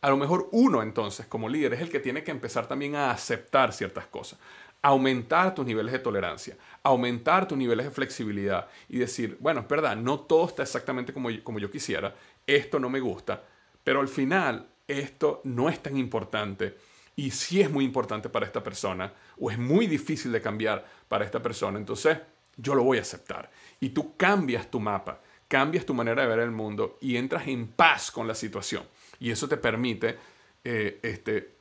a 0.00 0.10
lo 0.10 0.16
mejor 0.16 0.48
uno 0.52 0.82
entonces 0.82 1.26
como 1.26 1.48
líder 1.48 1.74
es 1.74 1.80
el 1.80 1.90
que 1.90 2.00
tiene 2.00 2.22
que 2.22 2.30
empezar 2.30 2.66
también 2.66 2.94
a 2.94 3.10
aceptar 3.10 3.72
ciertas 3.72 4.06
cosas 4.06 4.38
aumentar 4.82 5.54
tus 5.54 5.66
niveles 5.66 5.92
de 5.92 5.98
tolerancia, 5.98 6.56
aumentar 6.82 7.48
tus 7.48 7.58
niveles 7.58 7.86
de 7.86 7.90
flexibilidad 7.90 8.68
y 8.88 8.98
decir, 8.98 9.36
bueno, 9.40 9.60
es 9.60 9.68
verdad, 9.68 9.96
no 9.96 10.20
todo 10.20 10.46
está 10.46 10.62
exactamente 10.62 11.12
como 11.12 11.30
yo, 11.30 11.42
como 11.42 11.58
yo 11.58 11.70
quisiera, 11.70 12.14
esto 12.46 12.78
no 12.78 12.88
me 12.88 13.00
gusta, 13.00 13.42
pero 13.82 14.00
al 14.00 14.08
final 14.08 14.68
esto 14.86 15.40
no 15.44 15.68
es 15.68 15.82
tan 15.82 15.96
importante 15.96 16.76
y 17.16 17.32
si 17.32 17.60
es 17.60 17.70
muy 17.70 17.84
importante 17.84 18.28
para 18.28 18.46
esta 18.46 18.62
persona 18.62 19.12
o 19.38 19.50
es 19.50 19.58
muy 19.58 19.86
difícil 19.86 20.30
de 20.30 20.40
cambiar 20.40 20.86
para 21.08 21.24
esta 21.24 21.42
persona, 21.42 21.78
entonces 21.78 22.18
yo 22.56 22.74
lo 22.74 22.84
voy 22.84 22.98
a 22.98 23.02
aceptar. 23.02 23.50
Y 23.80 23.90
tú 23.90 24.16
cambias 24.16 24.70
tu 24.70 24.78
mapa, 24.78 25.20
cambias 25.48 25.84
tu 25.84 25.94
manera 25.94 26.22
de 26.22 26.28
ver 26.28 26.38
el 26.40 26.50
mundo 26.50 26.96
y 27.00 27.16
entras 27.16 27.48
en 27.48 27.66
paz 27.66 28.10
con 28.10 28.28
la 28.28 28.34
situación. 28.34 28.84
Y 29.20 29.30
eso 29.30 29.48
te 29.48 29.56
permite 29.56 30.18
eh, 30.64 30.98
este, 31.02 31.52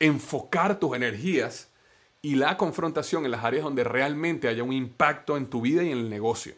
enfocar 0.00 0.78
tus 0.78 0.96
energías 0.96 1.68
y 2.22 2.34
la 2.34 2.56
confrontación 2.56 3.24
en 3.24 3.30
las 3.30 3.44
áreas 3.44 3.64
donde 3.64 3.84
realmente 3.84 4.48
haya 4.48 4.62
un 4.62 4.72
impacto 4.72 5.36
en 5.36 5.46
tu 5.46 5.60
vida 5.60 5.82
y 5.82 5.92
en 5.92 5.98
el 5.98 6.10
negocio. 6.10 6.54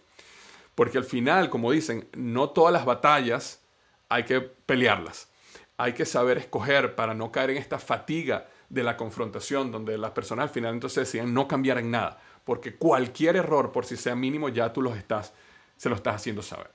Porque 0.74 0.98
al 0.98 1.04
final, 1.04 1.50
como 1.50 1.72
dicen, 1.72 2.08
no 2.14 2.50
todas 2.50 2.72
las 2.72 2.84
batallas 2.84 3.60
hay 4.08 4.24
que 4.24 4.40
pelearlas. 4.40 5.28
Hay 5.76 5.92
que 5.92 6.06
saber 6.06 6.38
escoger 6.38 6.94
para 6.94 7.14
no 7.14 7.32
caer 7.32 7.50
en 7.50 7.56
esta 7.56 7.78
fatiga 7.78 8.48
de 8.68 8.82
la 8.82 8.96
confrontación, 8.96 9.70
donde 9.70 9.98
las 9.98 10.12
personas 10.12 10.44
al 10.44 10.50
final 10.50 10.74
entonces 10.74 11.06
deciden 11.06 11.34
no 11.34 11.48
cambiar 11.48 11.78
en 11.78 11.90
nada. 11.90 12.20
Porque 12.44 12.76
cualquier 12.76 13.36
error, 13.36 13.72
por 13.72 13.86
si 13.86 13.96
sea 13.96 14.14
mínimo, 14.14 14.48
ya 14.48 14.72
tú 14.72 14.82
los 14.82 14.96
estás, 14.96 15.32
se 15.76 15.88
lo 15.88 15.96
estás 15.96 16.16
haciendo 16.16 16.42
saber. 16.42 16.70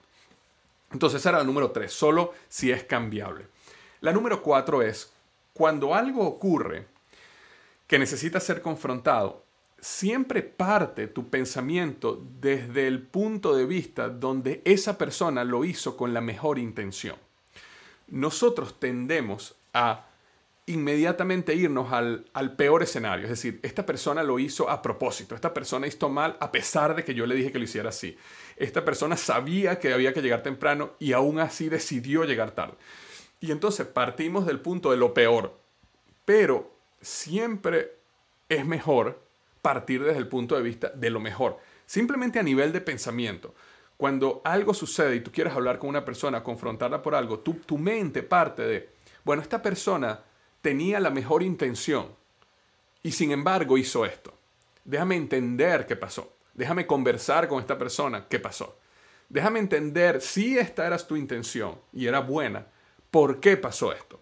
Entonces 0.91 1.21
esa 1.21 1.29
era 1.29 1.37
la 1.39 1.43
número 1.43 1.71
tres, 1.71 1.93
solo 1.93 2.33
si 2.47 2.71
es 2.71 2.83
cambiable. 2.83 3.47
La 4.01 4.11
número 4.11 4.41
cuatro 4.41 4.81
es, 4.81 5.11
cuando 5.53 5.95
algo 5.95 6.25
ocurre 6.25 6.85
que 7.87 7.99
necesita 7.99 8.39
ser 8.39 8.61
confrontado, 8.61 9.43
siempre 9.79 10.41
parte 10.41 11.07
tu 11.07 11.29
pensamiento 11.29 12.23
desde 12.39 12.87
el 12.87 13.01
punto 13.01 13.55
de 13.55 13.65
vista 13.65 14.09
donde 14.09 14.61
esa 14.65 14.97
persona 14.97 15.43
lo 15.43 15.63
hizo 15.63 15.95
con 15.95 16.13
la 16.13 16.21
mejor 16.21 16.57
intención. 16.57 17.15
Nosotros 18.07 18.79
tendemos 18.79 19.55
a 19.73 20.07
inmediatamente 20.65 21.53
irnos 21.53 21.91
al, 21.91 22.25
al, 22.33 22.55
peor 22.55 22.81
escenario. 22.81 23.25
Es 23.25 23.29
decir, 23.29 23.59
esta 23.61 23.85
persona 23.85 24.23
lo 24.23 24.39
hizo 24.39 24.69
a 24.69 24.81
propósito, 24.81 25.35
esta 25.35 25.53
persona 25.53 25.85
hizo 25.85 26.09
mal 26.09 26.37
a 26.39 26.51
pesar 26.51 26.95
de 26.95 27.03
que 27.03 27.13
yo 27.13 27.27
le 27.27 27.35
dije 27.35 27.51
que 27.51 27.59
lo 27.59 27.65
hiciera 27.65 27.89
así. 27.89 28.17
Esta 28.57 28.85
persona 28.85 29.17
sabía 29.17 29.79
que 29.79 29.93
había 29.93 30.13
que 30.13 30.21
llegar 30.21 30.43
temprano 30.43 30.93
y 30.99 31.13
aún 31.13 31.39
así 31.39 31.69
decidió 31.69 32.23
llegar 32.23 32.51
tarde. 32.51 32.75
Y 33.41 33.51
entonces 33.51 33.85
partimos 33.85 34.45
del 34.45 34.59
punto 34.59 34.91
de 34.91 34.97
lo 34.97 35.13
peor. 35.13 35.57
Pero 36.23 36.71
siempre 37.01 37.91
es 38.49 38.65
mejor 38.65 39.21
partir 39.61 40.03
desde 40.03 40.19
el 40.19 40.27
punto 40.27 40.55
de 40.55 40.61
vista 40.61 40.89
de 40.89 41.09
lo 41.09 41.19
mejor. 41.19 41.59
Simplemente 41.85 42.39
a 42.39 42.43
nivel 42.43 42.71
de 42.71 42.81
pensamiento. 42.81 43.53
Cuando 43.97 44.41
algo 44.43 44.73
sucede 44.73 45.15
y 45.15 45.21
tú 45.21 45.31
quieres 45.31 45.53
hablar 45.53 45.79
con 45.79 45.89
una 45.89 46.03
persona, 46.03 46.43
confrontarla 46.43 47.01
por 47.01 47.15
algo, 47.15 47.39
tu, 47.39 47.53
tu 47.55 47.77
mente 47.77 48.23
parte 48.23 48.61
de, 48.63 48.89
bueno, 49.23 49.41
esta 49.41 49.61
persona 49.61 50.19
tenía 50.61 50.99
la 50.99 51.09
mejor 51.09 51.43
intención 51.43 52.09
y 53.03 53.11
sin 53.11 53.31
embargo 53.31 53.77
hizo 53.77 54.05
esto. 54.05 54.33
Déjame 54.83 55.15
entender 55.15 55.85
qué 55.85 55.95
pasó. 55.95 56.34
Déjame 56.55 56.87
conversar 56.87 57.47
con 57.47 57.59
esta 57.59 57.77
persona 57.77 58.27
qué 58.27 58.39
pasó. 58.39 58.79
Déjame 59.29 59.59
entender 59.59 60.21
si 60.21 60.57
esta 60.57 60.87
era 60.87 60.97
tu 60.97 61.15
intención 61.15 61.77
y 61.93 62.07
era 62.07 62.21
buena, 62.21 62.65
por 63.11 63.39
qué 63.39 63.57
pasó 63.57 63.91
esto. 63.91 64.21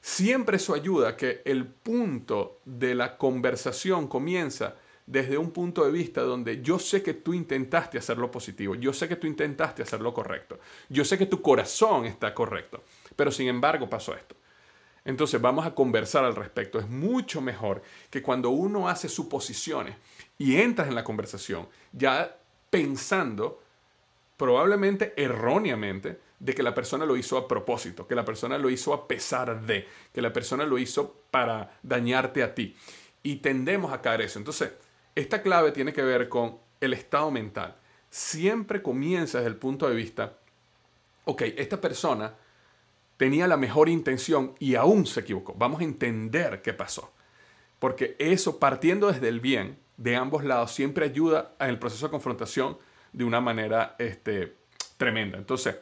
Siempre 0.00 0.56
eso 0.56 0.74
ayuda 0.74 1.16
que 1.16 1.42
el 1.44 1.66
punto 1.66 2.60
de 2.64 2.94
la 2.94 3.18
conversación 3.18 4.06
comienza 4.06 4.76
desde 5.04 5.38
un 5.38 5.50
punto 5.50 5.84
de 5.84 5.90
vista 5.90 6.22
donde 6.22 6.62
yo 6.62 6.78
sé 6.78 7.02
que 7.02 7.14
tú 7.14 7.34
intentaste 7.34 7.98
hacerlo 7.98 8.30
positivo, 8.30 8.74
yo 8.74 8.92
sé 8.92 9.08
que 9.08 9.16
tú 9.16 9.26
intentaste 9.26 9.82
hacerlo 9.82 10.12
correcto, 10.12 10.58
yo 10.88 11.04
sé 11.04 11.16
que 11.16 11.26
tu 11.26 11.42
corazón 11.42 12.06
está 12.06 12.34
correcto, 12.34 12.82
pero 13.14 13.30
sin 13.30 13.48
embargo 13.48 13.88
pasó 13.88 14.14
esto. 14.14 14.36
Entonces 15.04 15.40
vamos 15.40 15.64
a 15.64 15.72
conversar 15.72 16.24
al 16.24 16.34
respecto. 16.34 16.80
Es 16.80 16.88
mucho 16.88 17.40
mejor 17.40 17.80
que 18.10 18.22
cuando 18.22 18.50
uno 18.50 18.88
hace 18.88 19.08
suposiciones 19.08 19.94
y 20.38 20.56
entras 20.56 20.88
en 20.88 20.94
la 20.94 21.04
conversación 21.04 21.68
ya 21.92 22.36
pensando 22.70 23.62
probablemente 24.36 25.14
erróneamente 25.16 26.20
de 26.38 26.54
que 26.54 26.62
la 26.62 26.74
persona 26.74 27.06
lo 27.06 27.16
hizo 27.16 27.38
a 27.38 27.48
propósito, 27.48 28.06
que 28.06 28.14
la 28.14 28.24
persona 28.24 28.58
lo 28.58 28.68
hizo 28.68 28.92
a 28.92 29.08
pesar 29.08 29.62
de, 29.62 29.88
que 30.12 30.20
la 30.20 30.32
persona 30.32 30.64
lo 30.64 30.78
hizo 30.78 31.22
para 31.30 31.78
dañarte 31.82 32.42
a 32.42 32.54
ti. 32.54 32.76
Y 33.22 33.36
tendemos 33.36 33.92
a 33.92 34.02
caer 34.02 34.20
eso. 34.20 34.38
Entonces, 34.38 34.72
esta 35.14 35.42
clave 35.42 35.72
tiene 35.72 35.92
que 35.92 36.02
ver 36.02 36.28
con 36.28 36.58
el 36.80 36.92
estado 36.92 37.30
mental. 37.30 37.76
Siempre 38.10 38.82
comienza 38.82 39.38
desde 39.38 39.50
el 39.50 39.56
punto 39.56 39.88
de 39.88 39.94
vista, 39.94 40.38
ok, 41.24 41.42
esta 41.56 41.80
persona 41.80 42.34
tenía 43.16 43.48
la 43.48 43.56
mejor 43.56 43.88
intención 43.88 44.54
y 44.58 44.74
aún 44.74 45.06
se 45.06 45.20
equivocó. 45.20 45.54
Vamos 45.56 45.80
a 45.80 45.84
entender 45.84 46.60
qué 46.60 46.74
pasó. 46.74 47.12
Porque 47.78 48.14
eso, 48.18 48.58
partiendo 48.58 49.10
desde 49.10 49.28
el 49.28 49.40
bien 49.40 49.78
de 49.96 50.16
ambos 50.16 50.44
lados, 50.44 50.72
siempre 50.72 51.06
ayuda 51.06 51.54
en 51.58 51.70
el 51.70 51.78
proceso 51.78 52.06
de 52.06 52.10
confrontación 52.10 52.78
de 53.12 53.24
una 53.24 53.40
manera 53.40 53.96
este, 53.98 54.54
tremenda. 54.96 55.38
Entonces, 55.38 55.76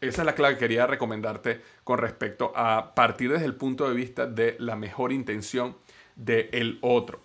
esa 0.00 0.22
es 0.22 0.26
la 0.26 0.34
clave 0.34 0.54
que 0.54 0.60
quería 0.60 0.86
recomendarte 0.86 1.60
con 1.84 1.98
respecto 1.98 2.52
a 2.56 2.94
partir 2.94 3.30
desde 3.30 3.46
el 3.46 3.54
punto 3.54 3.88
de 3.88 3.94
vista 3.94 4.26
de 4.26 4.56
la 4.58 4.74
mejor 4.74 5.12
intención 5.12 5.76
del 6.16 6.78
otro. 6.80 7.20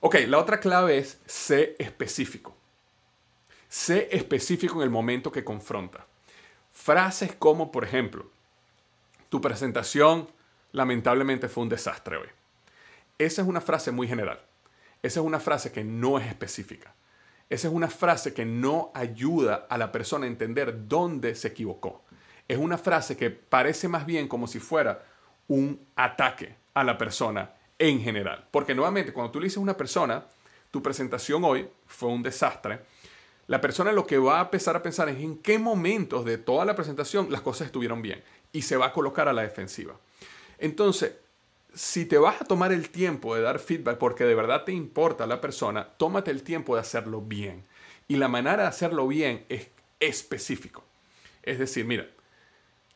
Ok, 0.00 0.16
la 0.26 0.38
otra 0.38 0.60
clave 0.60 0.98
es 0.98 1.20
sé 1.26 1.76
específico. 1.78 2.56
Sé 3.68 4.08
específico 4.12 4.76
en 4.76 4.82
el 4.82 4.90
momento 4.90 5.32
que 5.32 5.44
confronta. 5.44 6.06
Frases 6.72 7.34
como, 7.34 7.72
por 7.72 7.84
ejemplo, 7.84 8.30
tu 9.28 9.40
presentación 9.40 10.28
lamentablemente 10.72 11.48
fue 11.48 11.64
un 11.64 11.68
desastre 11.68 12.16
hoy. 12.16 12.28
Esa 13.18 13.42
es 13.42 13.48
una 13.48 13.60
frase 13.60 13.90
muy 13.90 14.08
general. 14.08 14.40
Esa 15.04 15.20
es 15.20 15.26
una 15.26 15.38
frase 15.38 15.70
que 15.70 15.84
no 15.84 16.18
es 16.18 16.26
específica. 16.26 16.94
Esa 17.48 17.68
es 17.68 17.74
una 17.74 17.88
frase 17.88 18.34
que 18.34 18.44
no 18.44 18.90
ayuda 18.94 19.66
a 19.70 19.78
la 19.78 19.92
persona 19.92 20.24
a 20.24 20.28
entender 20.28 20.88
dónde 20.88 21.36
se 21.36 21.48
equivocó 21.48 22.04
es 22.48 22.58
una 22.58 22.78
frase 22.78 23.16
que 23.16 23.30
parece 23.30 23.88
más 23.88 24.06
bien 24.06 24.28
como 24.28 24.46
si 24.46 24.60
fuera 24.60 25.04
un 25.48 25.86
ataque 25.96 26.56
a 26.74 26.84
la 26.84 26.98
persona 26.98 27.54
en 27.78 28.00
general. 28.00 28.46
Porque 28.50 28.74
nuevamente, 28.74 29.12
cuando 29.12 29.32
tú 29.32 29.40
le 29.40 29.44
dices 29.44 29.58
a 29.58 29.60
una 29.60 29.76
persona, 29.76 30.24
tu 30.70 30.82
presentación 30.82 31.44
hoy 31.44 31.68
fue 31.86 32.08
un 32.10 32.22
desastre, 32.22 32.80
la 33.46 33.60
persona 33.60 33.92
lo 33.92 34.06
que 34.06 34.18
va 34.18 34.40
a 34.40 34.44
empezar 34.44 34.74
a 34.74 34.82
pensar 34.82 35.08
es 35.08 35.18
en 35.18 35.38
qué 35.38 35.58
momentos 35.58 36.24
de 36.24 36.38
toda 36.38 36.64
la 36.64 36.74
presentación 36.74 37.30
las 37.30 37.42
cosas 37.42 37.66
estuvieron 37.66 38.00
bien 38.00 38.22
y 38.52 38.62
se 38.62 38.76
va 38.76 38.86
a 38.86 38.92
colocar 38.92 39.28
a 39.28 39.34
la 39.34 39.42
defensiva. 39.42 39.94
Entonces, 40.58 41.12
si 41.74 42.06
te 42.06 42.18
vas 42.18 42.40
a 42.40 42.44
tomar 42.44 42.72
el 42.72 42.90
tiempo 42.90 43.34
de 43.34 43.42
dar 43.42 43.58
feedback 43.58 43.98
porque 43.98 44.24
de 44.24 44.34
verdad 44.34 44.64
te 44.64 44.72
importa 44.72 45.26
la 45.26 45.40
persona, 45.40 45.88
tómate 45.96 46.30
el 46.30 46.42
tiempo 46.42 46.74
de 46.74 46.80
hacerlo 46.80 47.20
bien. 47.20 47.64
Y 48.06 48.16
la 48.16 48.28
manera 48.28 48.62
de 48.62 48.68
hacerlo 48.68 49.08
bien 49.08 49.44
es 49.48 49.68
específico. 49.98 50.84
Es 51.42 51.58
decir, 51.58 51.84
mira, 51.84 52.08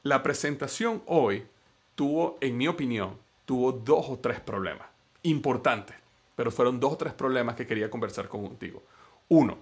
la 0.02 0.22
presentación 0.22 1.02
hoy 1.06 1.46
tuvo, 1.94 2.38
en 2.40 2.56
mi 2.56 2.68
opinión, 2.68 3.18
tuvo 3.44 3.72
dos 3.72 4.06
o 4.08 4.18
tres 4.18 4.40
problemas 4.40 4.86
importantes, 5.22 5.96
pero 6.36 6.50
fueron 6.50 6.78
dos 6.78 6.92
o 6.92 6.96
tres 6.96 7.12
problemas 7.12 7.56
que 7.56 7.66
quería 7.66 7.90
conversar 7.90 8.28
contigo. 8.28 8.82
Uno, 9.28 9.58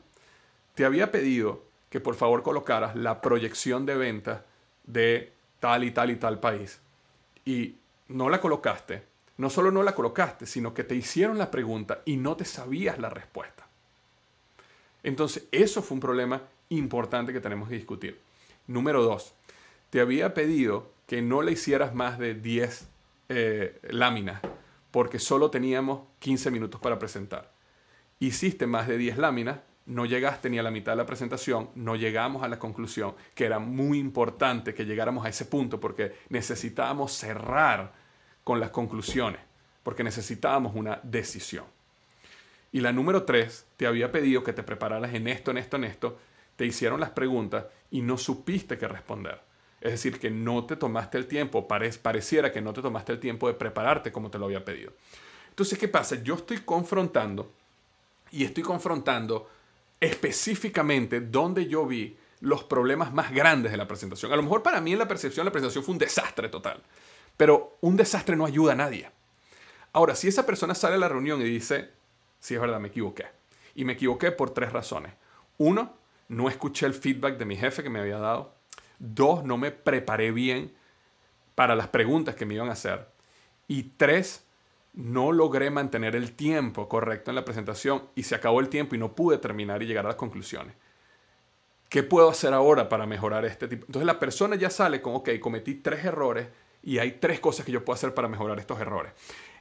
te 0.74 0.84
había 0.84 1.10
pedido 1.10 1.62
que 1.88 2.00
por 2.00 2.16
favor 2.16 2.42
colocaras 2.42 2.94
la 2.94 3.20
proyección 3.20 3.86
de 3.86 3.94
ventas 3.94 4.42
de 4.84 5.32
tal 5.60 5.84
y 5.84 5.90
tal 5.90 6.10
y 6.10 6.16
tal 6.16 6.38
país 6.38 6.80
y 7.44 7.76
no 8.08 8.28
la 8.28 8.40
colocaste. 8.40 9.02
No 9.38 9.50
solo 9.50 9.70
no 9.70 9.82
la 9.82 9.94
colocaste, 9.94 10.46
sino 10.46 10.72
que 10.72 10.84
te 10.84 10.94
hicieron 10.94 11.36
la 11.38 11.50
pregunta 11.50 12.00
y 12.06 12.16
no 12.16 12.36
te 12.36 12.44
sabías 12.44 12.98
la 12.98 13.10
respuesta. 13.10 13.66
Entonces, 15.02 15.44
eso 15.52 15.82
fue 15.82 15.96
un 15.96 16.00
problema 16.00 16.42
importante 16.70 17.32
que 17.32 17.40
tenemos 17.40 17.68
que 17.68 17.74
discutir. 17.74 18.18
Número 18.66 19.02
dos, 19.02 19.34
te 19.90 20.00
había 20.00 20.34
pedido 20.34 20.90
que 21.06 21.22
no 21.22 21.42
le 21.42 21.52
hicieras 21.52 21.94
más 21.94 22.18
de 22.18 22.34
10 22.34 22.88
eh, 23.28 23.78
láminas, 23.90 24.40
porque 24.90 25.18
solo 25.18 25.50
teníamos 25.50 26.00
15 26.20 26.50
minutos 26.50 26.80
para 26.80 26.98
presentar. 26.98 27.52
Hiciste 28.18 28.66
más 28.66 28.88
de 28.88 28.96
10 28.96 29.18
láminas, 29.18 29.60
no 29.86 30.04
llegaste 30.04 30.50
ni 30.50 30.58
a 30.58 30.62
la 30.62 30.70
mitad 30.70 30.92
de 30.92 30.96
la 30.96 31.06
presentación, 31.06 31.70
no 31.74 31.96
llegamos 31.96 32.42
a 32.42 32.48
la 32.48 32.58
conclusión, 32.58 33.14
que 33.34 33.44
era 33.44 33.58
muy 33.58 33.98
importante 33.98 34.74
que 34.74 34.84
llegáramos 34.84 35.24
a 35.24 35.28
ese 35.28 35.44
punto, 35.44 35.80
porque 35.80 36.16
necesitábamos 36.28 37.12
cerrar 37.12 37.92
con 38.42 38.60
las 38.60 38.70
conclusiones, 38.70 39.40
porque 39.82 40.04
necesitábamos 40.04 40.74
una 40.74 41.00
decisión. 41.02 41.64
Y 42.72 42.80
la 42.80 42.92
número 42.92 43.22
3, 43.22 43.66
te 43.76 43.86
había 43.86 44.10
pedido 44.10 44.42
que 44.42 44.52
te 44.52 44.64
prepararas 44.64 45.14
en 45.14 45.28
esto, 45.28 45.52
en 45.52 45.58
esto, 45.58 45.76
en 45.76 45.84
esto, 45.84 46.18
te 46.56 46.66
hicieron 46.66 47.00
las 47.00 47.10
preguntas 47.10 47.66
y 47.90 48.02
no 48.02 48.18
supiste 48.18 48.76
qué 48.78 48.88
responder. 48.88 49.40
Es 49.80 49.92
decir, 49.92 50.18
que 50.18 50.30
no 50.30 50.64
te 50.64 50.74
tomaste 50.76 51.16
el 51.18 51.26
tiempo, 51.26 51.68
pareciera 51.68 52.50
que 52.50 52.60
no 52.60 52.72
te 52.72 52.82
tomaste 52.82 53.12
el 53.12 53.20
tiempo 53.20 53.46
de 53.46 53.54
prepararte 53.54 54.10
como 54.10 54.30
te 54.30 54.38
lo 54.38 54.46
había 54.46 54.64
pedido. 54.64 54.92
Entonces, 55.50 55.78
¿qué 55.78 55.86
pasa? 55.86 56.22
Yo 56.22 56.34
estoy 56.34 56.58
confrontando 56.58 57.52
y 58.30 58.44
estoy 58.44 58.62
confrontando 58.62 59.48
específicamente 60.06 61.20
donde 61.20 61.66
yo 61.66 61.86
vi 61.86 62.16
los 62.40 62.64
problemas 62.64 63.12
más 63.12 63.32
grandes 63.32 63.72
de 63.72 63.78
la 63.78 63.88
presentación. 63.88 64.32
A 64.32 64.36
lo 64.36 64.42
mejor 64.42 64.62
para 64.62 64.80
mí 64.80 64.92
en 64.92 64.98
la 64.98 65.08
percepción 65.08 65.44
la 65.44 65.52
presentación 65.52 65.84
fue 65.84 65.92
un 65.92 65.98
desastre 65.98 66.48
total, 66.48 66.82
pero 67.36 67.78
un 67.80 67.96
desastre 67.96 68.36
no 68.36 68.46
ayuda 68.46 68.72
a 68.72 68.76
nadie. 68.76 69.10
Ahora, 69.92 70.14
si 70.14 70.28
esa 70.28 70.44
persona 70.44 70.74
sale 70.74 70.96
a 70.96 70.98
la 70.98 71.08
reunión 71.08 71.40
y 71.40 71.44
dice, 71.44 71.90
sí 72.38 72.54
es 72.54 72.60
verdad, 72.60 72.80
me 72.80 72.88
equivoqué. 72.88 73.26
Y 73.74 73.84
me 73.84 73.94
equivoqué 73.94 74.30
por 74.30 74.50
tres 74.50 74.72
razones. 74.72 75.12
Uno, 75.58 75.96
no 76.28 76.48
escuché 76.48 76.86
el 76.86 76.94
feedback 76.94 77.38
de 77.38 77.44
mi 77.44 77.56
jefe 77.56 77.82
que 77.82 77.90
me 77.90 78.00
había 78.00 78.18
dado. 78.18 78.54
Dos, 78.98 79.44
no 79.44 79.56
me 79.56 79.70
preparé 79.70 80.32
bien 80.32 80.74
para 81.54 81.74
las 81.74 81.88
preguntas 81.88 82.34
que 82.34 82.46
me 82.46 82.54
iban 82.54 82.68
a 82.68 82.72
hacer. 82.72 83.08
Y 83.68 83.84
tres, 83.96 84.45
no 84.96 85.30
logré 85.30 85.70
mantener 85.70 86.16
el 86.16 86.32
tiempo 86.32 86.88
correcto 86.88 87.30
en 87.30 87.34
la 87.34 87.44
presentación 87.44 88.08
y 88.14 88.24
se 88.24 88.34
acabó 88.34 88.60
el 88.60 88.68
tiempo 88.68 88.94
y 88.94 88.98
no 88.98 89.14
pude 89.14 89.38
terminar 89.38 89.82
y 89.82 89.86
llegar 89.86 90.06
a 90.06 90.08
las 90.08 90.16
conclusiones. 90.16 90.74
¿Qué 91.88 92.02
puedo 92.02 92.30
hacer 92.30 92.52
ahora 92.52 92.88
para 92.88 93.06
mejorar 93.06 93.44
este 93.44 93.68
tipo? 93.68 93.86
Entonces 93.86 94.06
la 94.06 94.18
persona 94.18 94.56
ya 94.56 94.70
sale 94.70 95.00
con, 95.00 95.14
ok, 95.14 95.38
cometí 95.38 95.74
tres 95.76 96.04
errores 96.04 96.48
y 96.82 96.98
hay 96.98 97.12
tres 97.12 97.40
cosas 97.40 97.64
que 97.64 97.72
yo 97.72 97.84
puedo 97.84 97.94
hacer 97.94 98.14
para 98.14 98.26
mejorar 98.26 98.58
estos 98.58 98.80
errores. 98.80 99.12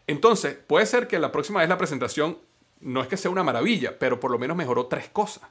Entonces, 0.07 0.55
puede 0.55 0.85
ser 0.85 1.07
que 1.07 1.19
la 1.19 1.31
próxima 1.31 1.59
vez 1.59 1.69
la 1.69 1.77
presentación 1.77 2.37
no 2.79 3.01
es 3.01 3.07
que 3.07 3.17
sea 3.17 3.31
una 3.31 3.43
maravilla, 3.43 3.97
pero 3.99 4.19
por 4.19 4.31
lo 4.31 4.39
menos 4.39 4.55
mejoró 4.55 4.87
tres 4.87 5.09
cosas 5.09 5.43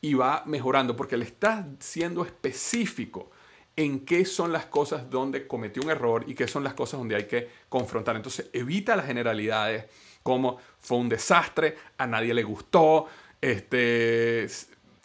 y 0.00 0.14
va 0.14 0.42
mejorando 0.46 0.96
porque 0.96 1.16
le 1.16 1.24
está 1.24 1.66
siendo 1.78 2.24
específico 2.24 3.30
en 3.76 4.06
qué 4.06 4.24
son 4.24 4.52
las 4.52 4.66
cosas 4.66 5.10
donde 5.10 5.46
cometió 5.46 5.82
un 5.82 5.90
error 5.90 6.24
y 6.26 6.34
qué 6.34 6.48
son 6.48 6.64
las 6.64 6.74
cosas 6.74 6.98
donde 6.98 7.14
hay 7.14 7.26
que 7.26 7.48
confrontar. 7.68 8.16
Entonces 8.16 8.48
evita 8.52 8.96
las 8.96 9.06
generalidades 9.06 9.84
como 10.22 10.58
fue 10.80 10.98
un 10.98 11.08
desastre, 11.08 11.76
a 11.98 12.06
nadie 12.06 12.34
le 12.34 12.42
gustó, 12.42 13.06
este, 13.40 14.48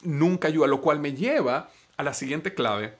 nunca 0.02 0.48
ayuda, 0.48 0.66
lo 0.66 0.82
cual 0.82 1.00
me 1.00 1.14
lleva 1.14 1.70
a 1.96 2.02
la 2.02 2.16
siguiente 2.16 2.56
clave 2.56 2.96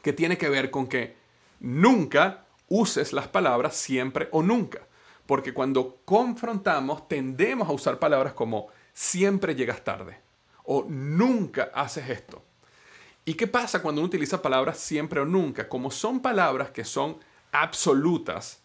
que 0.00 0.14
tiene 0.14 0.38
que 0.38 0.48
ver 0.48 0.70
con 0.70 0.86
que 0.86 1.16
nunca 1.60 2.46
uses 2.68 3.12
las 3.12 3.28
palabras 3.28 3.76
siempre 3.76 4.28
o 4.32 4.42
nunca. 4.42 4.86
Porque 5.26 5.52
cuando 5.52 5.98
confrontamos 6.06 7.08
tendemos 7.08 7.68
a 7.68 7.72
usar 7.72 7.98
palabras 7.98 8.32
como 8.32 8.68
siempre 8.94 9.54
llegas 9.54 9.84
tarde 9.84 10.18
o 10.64 10.86
nunca 10.88 11.70
haces 11.74 12.08
esto. 12.08 12.42
¿Y 13.24 13.34
qué 13.34 13.46
pasa 13.46 13.80
cuando 13.80 14.00
uno 14.00 14.08
utiliza 14.08 14.42
palabras 14.42 14.78
siempre 14.78 15.20
o 15.20 15.24
nunca? 15.24 15.68
Como 15.68 15.90
son 15.90 16.20
palabras 16.20 16.70
que 16.70 16.84
son 16.84 17.18
absolutas, 17.52 18.62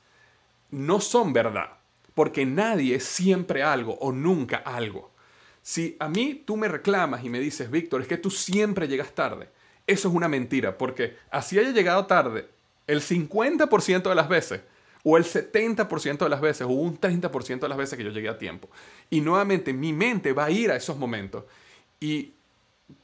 no 0.71 0.99
son 0.99 1.31
verdad, 1.31 1.77
porque 2.13 2.45
nadie 2.45 2.95
es 2.95 3.05
siempre 3.05 3.63
algo 3.63 3.93
o 4.01 4.11
nunca 4.11 4.57
algo. 4.57 5.11
Si 5.61 5.95
a 5.99 6.09
mí 6.09 6.43
tú 6.45 6.57
me 6.57 6.67
reclamas 6.67 7.23
y 7.23 7.29
me 7.29 7.39
dices, 7.39 7.71
Víctor, 7.71 8.01
es 8.01 8.07
que 8.07 8.17
tú 8.17 8.29
siempre 8.29 8.87
llegas 8.87 9.13
tarde, 9.13 9.49
eso 9.87 10.09
es 10.09 10.13
una 10.13 10.27
mentira, 10.27 10.77
porque 10.77 11.17
así 11.31 11.57
haya 11.57 11.71
llegado 11.71 12.05
tarde 12.05 12.49
el 12.87 13.01
50% 13.01 14.09
de 14.09 14.15
las 14.15 14.27
veces, 14.27 14.61
o 15.03 15.15
el 15.15 15.23
70% 15.23 16.17
de 16.17 16.29
las 16.29 16.41
veces, 16.41 16.61
o 16.63 16.69
un 16.69 16.99
30% 16.99 17.59
de 17.59 17.69
las 17.69 17.77
veces 17.77 17.97
que 17.97 18.03
yo 18.03 18.11
llegué 18.11 18.29
a 18.29 18.37
tiempo. 18.37 18.69
Y 19.09 19.21
nuevamente 19.21 19.73
mi 19.73 19.93
mente 19.93 20.33
va 20.33 20.45
a 20.45 20.51
ir 20.51 20.71
a 20.71 20.75
esos 20.75 20.97
momentos 20.97 21.45
y 21.99 22.33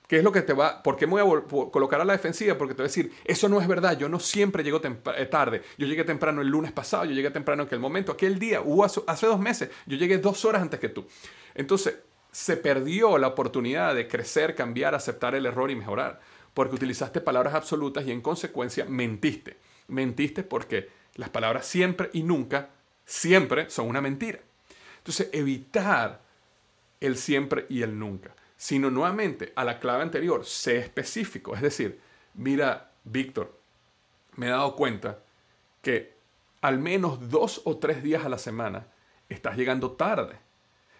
¿qué 0.07 0.17
es 0.17 0.23
lo 0.23 0.31
que 0.31 0.41
te 0.41 0.53
va? 0.53 0.81
¿Por 0.83 0.97
qué 0.97 1.07
me 1.07 1.21
voy 1.21 1.39
a 1.39 1.71
colocar 1.71 2.01
a 2.01 2.05
la 2.05 2.13
defensiva? 2.13 2.57
Porque 2.57 2.73
te 2.73 2.81
voy 2.81 2.85
a 2.85 2.89
decir, 2.89 3.11
eso 3.23 3.49
no 3.49 3.59
es 3.59 3.67
verdad, 3.67 3.97
yo 3.97 4.09
no 4.09 4.19
siempre 4.19 4.63
llego 4.63 4.81
eh, 4.83 5.25
tarde. 5.25 5.63
Yo 5.77 5.87
llegué 5.87 6.03
temprano 6.03 6.41
el 6.41 6.47
lunes 6.47 6.71
pasado, 6.71 7.05
yo 7.05 7.11
llegué 7.11 7.31
temprano 7.31 7.63
en 7.63 7.67
aquel 7.67 7.79
momento, 7.79 8.11
aquel 8.11 8.39
día, 8.39 8.61
hubo 8.61 8.83
hace 8.83 9.27
dos 9.27 9.39
meses, 9.39 9.69
yo 9.85 9.97
llegué 9.97 10.17
dos 10.17 10.45
horas 10.45 10.61
antes 10.61 10.79
que 10.79 10.89
tú. 10.89 11.05
Entonces, 11.53 11.95
se 12.31 12.57
perdió 12.57 13.17
la 13.17 13.27
oportunidad 13.27 13.95
de 13.95 14.07
crecer, 14.07 14.55
cambiar, 14.55 14.93
aceptar 14.93 15.35
el 15.35 15.45
error 15.45 15.71
y 15.71 15.75
mejorar, 15.75 16.19
porque 16.53 16.75
utilizaste 16.75 17.21
palabras 17.21 17.53
absolutas 17.53 18.05
y 18.05 18.11
en 18.11 18.21
consecuencia 18.21 18.85
mentiste. 18.85 19.57
Mentiste 19.87 20.43
porque 20.43 20.89
las 21.15 21.29
palabras 21.29 21.65
siempre 21.65 22.09
y 22.13 22.23
nunca, 22.23 22.69
siempre 23.05 23.69
son 23.69 23.87
una 23.87 24.01
mentira. 24.01 24.39
Entonces, 24.97 25.29
evitar 25.31 26.21
el 26.99 27.17
siempre 27.17 27.65
y 27.69 27.83
el 27.83 27.97
nunca 27.97 28.33
sino 28.65 28.89
nuevamente 28.89 29.53
a 29.55 29.63
la 29.63 29.79
clave 29.79 30.01
anterior, 30.01 30.43
sé 30.43 30.77
específico. 30.77 31.53
Es 31.53 31.61
decir, 31.61 31.99
mira, 32.33 32.89
Víctor, 33.03 33.55
me 34.37 34.47
he 34.47 34.49
dado 34.49 34.75
cuenta 34.75 35.19
que 35.83 36.15
al 36.61 36.79
menos 36.79 37.29
dos 37.29 37.61
o 37.65 37.77
tres 37.77 38.01
días 38.01 38.25
a 38.25 38.29
la 38.29 38.39
semana 38.39 38.87
estás 39.29 39.55
llegando 39.55 39.91
tarde. 39.91 40.39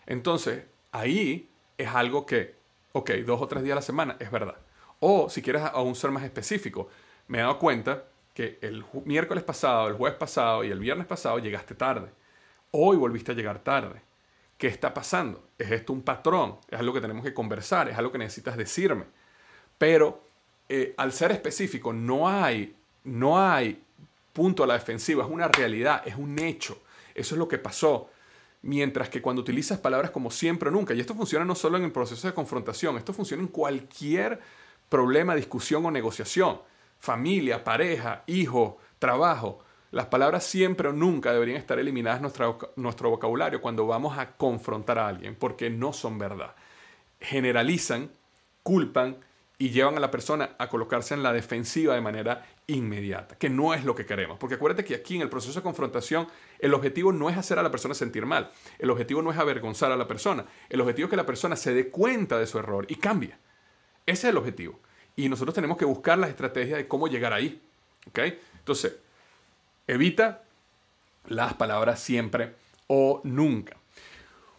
Entonces, 0.05 0.65
ahí 0.91 1.49
es 1.75 1.87
algo 1.87 2.27
que, 2.27 2.53
ok, 2.91 3.09
dos 3.25 3.41
o 3.41 3.47
tres 3.47 3.63
días 3.63 3.73
a 3.73 3.77
la 3.77 3.81
semana 3.81 4.15
es 4.19 4.29
verdad. 4.29 4.57
O 4.99 5.27
si 5.31 5.41
quieres 5.41 5.63
aún 5.63 5.95
ser 5.95 6.11
más 6.11 6.23
específico, 6.23 6.89
me 7.27 7.39
he 7.39 7.41
dado 7.41 7.57
cuenta 7.57 8.03
que 8.35 8.59
el 8.61 8.85
miércoles 9.05 9.43
pasado, 9.43 9.87
el 9.87 9.95
jueves 9.95 10.19
pasado 10.19 10.63
y 10.63 10.69
el 10.69 10.77
viernes 10.77 11.07
pasado 11.07 11.39
llegaste 11.39 11.73
tarde. 11.73 12.11
Hoy 12.69 12.95
volviste 12.95 13.31
a 13.31 13.35
llegar 13.35 13.57
tarde. 13.57 14.03
¿Qué 14.57 14.67
está 14.67 14.93
pasando? 14.93 15.49
¿Es 15.57 15.71
esto 15.71 15.91
un 15.91 16.01
patrón? 16.01 16.57
Es 16.69 16.79
algo 16.79 16.93
que 16.93 17.01
tenemos 17.01 17.23
que 17.23 17.33
conversar, 17.33 17.89
es 17.89 17.97
algo 17.97 18.11
que 18.11 18.17
necesitas 18.17 18.55
decirme. 18.55 19.05
Pero 19.77 20.23
eh, 20.69 20.93
al 20.97 21.11
ser 21.11 21.31
específico, 21.31 21.91
no 21.91 22.29
hay, 22.29 22.75
no 23.03 23.39
hay 23.39 23.83
punto 24.31 24.63
a 24.63 24.67
la 24.67 24.73
defensiva, 24.75 25.23
es 25.23 25.29
una 25.29 25.47
realidad, 25.47 26.01
es 26.05 26.15
un 26.15 26.39
hecho. 26.39 26.81
Eso 27.13 27.35
es 27.35 27.39
lo 27.39 27.47
que 27.47 27.57
pasó. 27.57 28.09
Mientras 28.61 29.09
que 29.09 29.21
cuando 29.21 29.41
utilizas 29.41 29.79
palabras 29.79 30.11
como 30.11 30.31
siempre 30.31 30.69
o 30.69 30.71
nunca, 30.71 30.93
y 30.93 30.99
esto 30.99 31.13
funciona 31.13 31.45
no 31.45 31.53
solo 31.53 31.77
en 31.77 31.83
el 31.83 31.91
proceso 31.91 32.27
de 32.27 32.33
confrontación, 32.33 32.97
esto 32.97 33.13
funciona 33.13 33.43
en 33.43 33.49
cualquier 33.49 34.39
problema, 34.89 35.35
discusión 35.35 35.85
o 35.85 35.91
negociación, 35.91 36.61
familia, 36.99 37.63
pareja, 37.63 38.23
hijo, 38.25 38.77
trabajo, 38.97 39.63
las 39.95 40.07
palabras 40.07 40.43
siempre 40.43 40.89
o 40.89 40.91
nunca 40.91 41.31
deberían 41.31 41.55
estar 41.55 41.79
eliminadas 41.79 42.21
de 42.21 42.53
nuestro 42.75 43.09
vocabulario 43.09 43.61
cuando 43.61 43.87
vamos 43.87 44.17
a 44.17 44.35
confrontar 44.35 44.99
a 44.99 45.07
alguien, 45.07 45.35
porque 45.35 45.69
no 45.69 45.93
son 45.93 46.19
verdad. 46.19 46.53
Generalizan, 47.21 48.09
culpan 48.61 49.15
y 49.57 49.69
llevan 49.69 49.95
a 49.95 50.01
la 50.01 50.11
persona 50.11 50.57
a 50.59 50.67
colocarse 50.67 51.13
en 51.13 51.23
la 51.23 51.31
defensiva 51.31 51.95
de 51.95 52.01
manera 52.01 52.45
inmediata, 52.67 53.37
que 53.37 53.49
no 53.49 53.73
es 53.73 53.85
lo 53.85 53.95
que 53.95 54.05
queremos. 54.05 54.37
Porque 54.37 54.55
acuérdate 54.55 54.83
que 54.83 54.95
aquí 54.95 55.15
en 55.15 55.21
el 55.21 55.29
proceso 55.29 55.61
de 55.61 55.63
confrontación 55.63 56.27
el 56.59 56.73
objetivo 56.73 57.13
no 57.13 57.29
es 57.29 57.37
hacer 57.37 57.57
a 57.57 57.63
la 57.63 57.71
persona 57.71 57.95
sentir 57.95 58.25
mal, 58.25 58.51
el 58.77 58.89
objetivo 58.89 59.21
no 59.21 59.31
es 59.31 59.37
avergonzar 59.37 59.93
a 59.93 59.95
la 59.95 60.09
persona, 60.09 60.43
el 60.67 60.81
objetivo 60.81 61.05
es 61.05 61.11
que 61.11 61.15
la 61.15 61.25
persona 61.25 61.55
se 61.55 61.73
dé 61.73 61.87
cuenta 61.87 62.37
de 62.37 62.47
su 62.47 62.59
error 62.59 62.85
y 62.89 62.95
cambie. 62.95 63.37
Ese 64.05 64.27
es 64.27 64.31
el 64.31 64.37
objetivo. 64.37 64.77
Y 65.15 65.29
nosotros 65.29 65.55
tenemos 65.55 65.77
que 65.77 65.85
buscar 65.85 66.17
las 66.17 66.31
estrategias 66.31 66.79
de 66.79 66.87
cómo 66.89 67.07
llegar 67.07 67.31
ahí. 67.31 67.61
¿Ok? 68.09 68.19
Entonces, 68.59 69.04
Evita 69.87 70.43
las 71.27 71.53
palabras 71.53 71.99
siempre 71.99 72.55
o 72.87 73.21
nunca. 73.23 73.77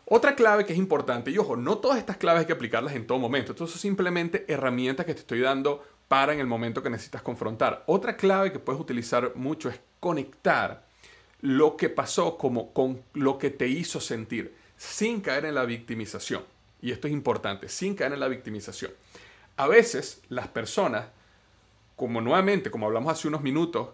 Otra 0.08 0.36
clave 0.36 0.64
que 0.64 0.72
es 0.72 0.78
importante, 0.78 1.32
y 1.32 1.38
ojo, 1.38 1.56
no 1.56 1.78
todas 1.78 1.98
estas 1.98 2.16
claves 2.16 2.40
hay 2.40 2.46
que 2.46 2.52
aplicarlas 2.52 2.94
en 2.94 3.06
todo 3.06 3.18
momento, 3.18 3.52
esto 3.52 3.66
son 3.66 3.80
simplemente 3.80 4.44
herramientas 4.46 5.04
que 5.04 5.14
te 5.14 5.20
estoy 5.20 5.40
dando 5.40 5.82
para 6.06 6.32
en 6.32 6.38
el 6.38 6.46
momento 6.46 6.82
que 6.82 6.90
necesitas 6.90 7.22
confrontar. 7.22 7.82
Otra 7.86 8.16
clave 8.16 8.52
que 8.52 8.60
puedes 8.60 8.80
utilizar 8.80 9.34
mucho 9.34 9.68
es 9.68 9.80
conectar 9.98 10.86
lo 11.40 11.76
que 11.76 11.88
pasó 11.88 12.38
como 12.38 12.72
con 12.72 13.02
lo 13.14 13.38
que 13.38 13.50
te 13.50 13.66
hizo 13.66 14.00
sentir, 14.00 14.54
sin 14.76 15.20
caer 15.20 15.46
en 15.46 15.56
la 15.56 15.64
victimización. 15.64 16.44
Y 16.80 16.92
esto 16.92 17.08
es 17.08 17.12
importante, 17.12 17.68
sin 17.68 17.96
caer 17.96 18.12
en 18.12 18.20
la 18.20 18.28
victimización. 18.28 18.92
A 19.56 19.66
veces 19.66 20.22
las 20.28 20.46
personas, 20.48 21.06
como 21.96 22.20
nuevamente, 22.20 22.70
como 22.70 22.86
hablamos 22.86 23.12
hace 23.12 23.26
unos 23.26 23.42
minutos, 23.42 23.88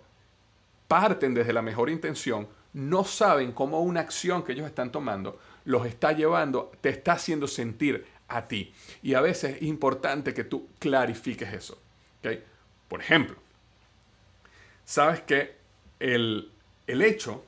parten 0.92 1.32
desde 1.32 1.54
la 1.54 1.62
mejor 1.62 1.88
intención, 1.88 2.46
no 2.74 3.02
saben 3.02 3.52
cómo 3.52 3.80
una 3.80 4.00
acción 4.00 4.42
que 4.42 4.52
ellos 4.52 4.66
están 4.66 4.92
tomando 4.92 5.40
los 5.64 5.86
está 5.86 6.12
llevando, 6.12 6.70
te 6.82 6.90
está 6.90 7.12
haciendo 7.12 7.48
sentir 7.48 8.04
a 8.28 8.46
ti. 8.46 8.74
Y 9.02 9.14
a 9.14 9.22
veces 9.22 9.56
es 9.56 9.62
importante 9.62 10.34
que 10.34 10.44
tú 10.44 10.68
clarifiques 10.78 11.50
eso. 11.50 11.80
Por 12.88 13.00
ejemplo, 13.00 13.36
sabes 14.84 15.22
que 15.22 15.56
el, 15.98 16.52
el 16.86 17.00
hecho 17.00 17.42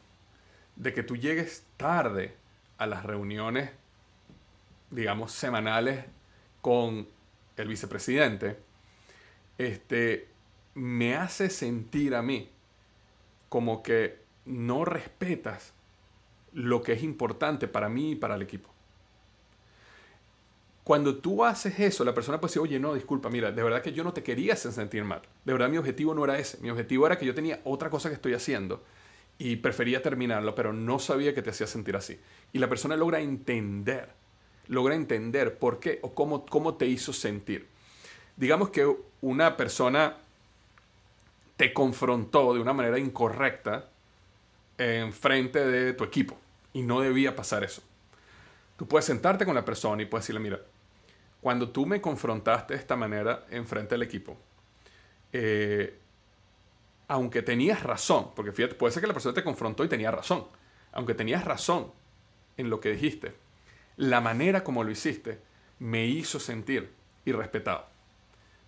de 0.76 0.94
que 0.94 1.02
tú 1.02 1.14
llegues 1.14 1.66
tarde 1.76 2.34
a 2.78 2.86
las 2.86 3.04
reuniones, 3.04 3.68
digamos, 4.90 5.32
semanales 5.32 6.06
con 6.62 7.06
el 7.58 7.68
vicepresidente, 7.68 8.56
este, 9.58 10.28
me 10.72 11.14
hace 11.14 11.50
sentir 11.50 12.14
a 12.14 12.22
mí 12.22 12.53
como 13.48 13.82
que 13.82 14.18
no 14.44 14.84
respetas 14.84 15.72
lo 16.52 16.82
que 16.82 16.92
es 16.92 17.02
importante 17.02 17.68
para 17.68 17.88
mí 17.88 18.12
y 18.12 18.16
para 18.16 18.36
el 18.36 18.42
equipo. 18.42 18.70
Cuando 20.84 21.16
tú 21.16 21.44
haces 21.44 21.80
eso, 21.80 22.04
la 22.04 22.12
persona 22.12 22.38
puede 22.38 22.50
decir, 22.50 22.62
oye, 22.62 22.78
no, 22.78 22.94
disculpa, 22.94 23.30
mira, 23.30 23.50
de 23.50 23.62
verdad 23.62 23.80
que 23.80 23.92
yo 23.92 24.04
no 24.04 24.12
te 24.12 24.22
quería 24.22 24.52
hacer 24.52 24.70
sentir 24.70 25.02
mal. 25.02 25.22
De 25.44 25.52
verdad 25.52 25.70
mi 25.70 25.78
objetivo 25.78 26.14
no 26.14 26.24
era 26.24 26.38
ese. 26.38 26.58
Mi 26.60 26.68
objetivo 26.68 27.06
era 27.06 27.18
que 27.18 27.24
yo 27.24 27.34
tenía 27.34 27.60
otra 27.64 27.88
cosa 27.88 28.10
que 28.10 28.16
estoy 28.16 28.34
haciendo 28.34 28.82
y 29.38 29.56
prefería 29.56 30.02
terminarlo, 30.02 30.54
pero 30.54 30.74
no 30.74 30.98
sabía 30.98 31.34
que 31.34 31.40
te 31.40 31.50
hacía 31.50 31.66
sentir 31.66 31.96
así. 31.96 32.20
Y 32.52 32.58
la 32.58 32.68
persona 32.68 32.96
logra 32.96 33.20
entender, 33.20 34.10
logra 34.68 34.94
entender 34.94 35.58
por 35.58 35.80
qué 35.80 36.00
o 36.02 36.14
cómo, 36.14 36.44
cómo 36.44 36.74
te 36.74 36.86
hizo 36.86 37.14
sentir. 37.14 37.66
Digamos 38.36 38.68
que 38.68 38.94
una 39.22 39.56
persona 39.56 40.18
te 41.56 41.72
confrontó 41.72 42.54
de 42.54 42.60
una 42.60 42.72
manera 42.72 42.98
incorrecta 42.98 43.88
en 44.78 45.12
frente 45.12 45.64
de 45.64 45.92
tu 45.92 46.04
equipo 46.04 46.36
y 46.72 46.82
no 46.82 47.00
debía 47.00 47.36
pasar 47.36 47.64
eso. 47.64 47.82
Tú 48.76 48.88
puedes 48.88 49.04
sentarte 49.04 49.44
con 49.44 49.54
la 49.54 49.64
persona 49.64 50.02
y 50.02 50.06
puedes 50.06 50.24
decirle, 50.24 50.40
mira, 50.40 50.60
cuando 51.40 51.68
tú 51.70 51.86
me 51.86 52.00
confrontaste 52.00 52.74
de 52.74 52.80
esta 52.80 52.96
manera 52.96 53.44
en 53.50 53.66
frente 53.66 53.94
del 53.94 54.02
equipo, 54.02 54.36
eh, 55.32 55.98
aunque 57.06 57.42
tenías 57.42 57.82
razón, 57.82 58.30
porque 58.34 58.52
fíjate, 58.52 58.74
puede 58.74 58.92
ser 58.92 59.02
que 59.02 59.06
la 59.06 59.12
persona 59.12 59.34
te 59.34 59.44
confrontó 59.44 59.84
y 59.84 59.88
tenía 59.88 60.10
razón, 60.10 60.46
aunque 60.92 61.14
tenías 61.14 61.44
razón 61.44 61.92
en 62.56 62.70
lo 62.70 62.80
que 62.80 62.92
dijiste, 62.92 63.34
la 63.96 64.20
manera 64.20 64.64
como 64.64 64.82
lo 64.82 64.90
hiciste 64.90 65.38
me 65.78 66.06
hizo 66.06 66.40
sentir 66.40 66.90
irrespetado, 67.24 67.86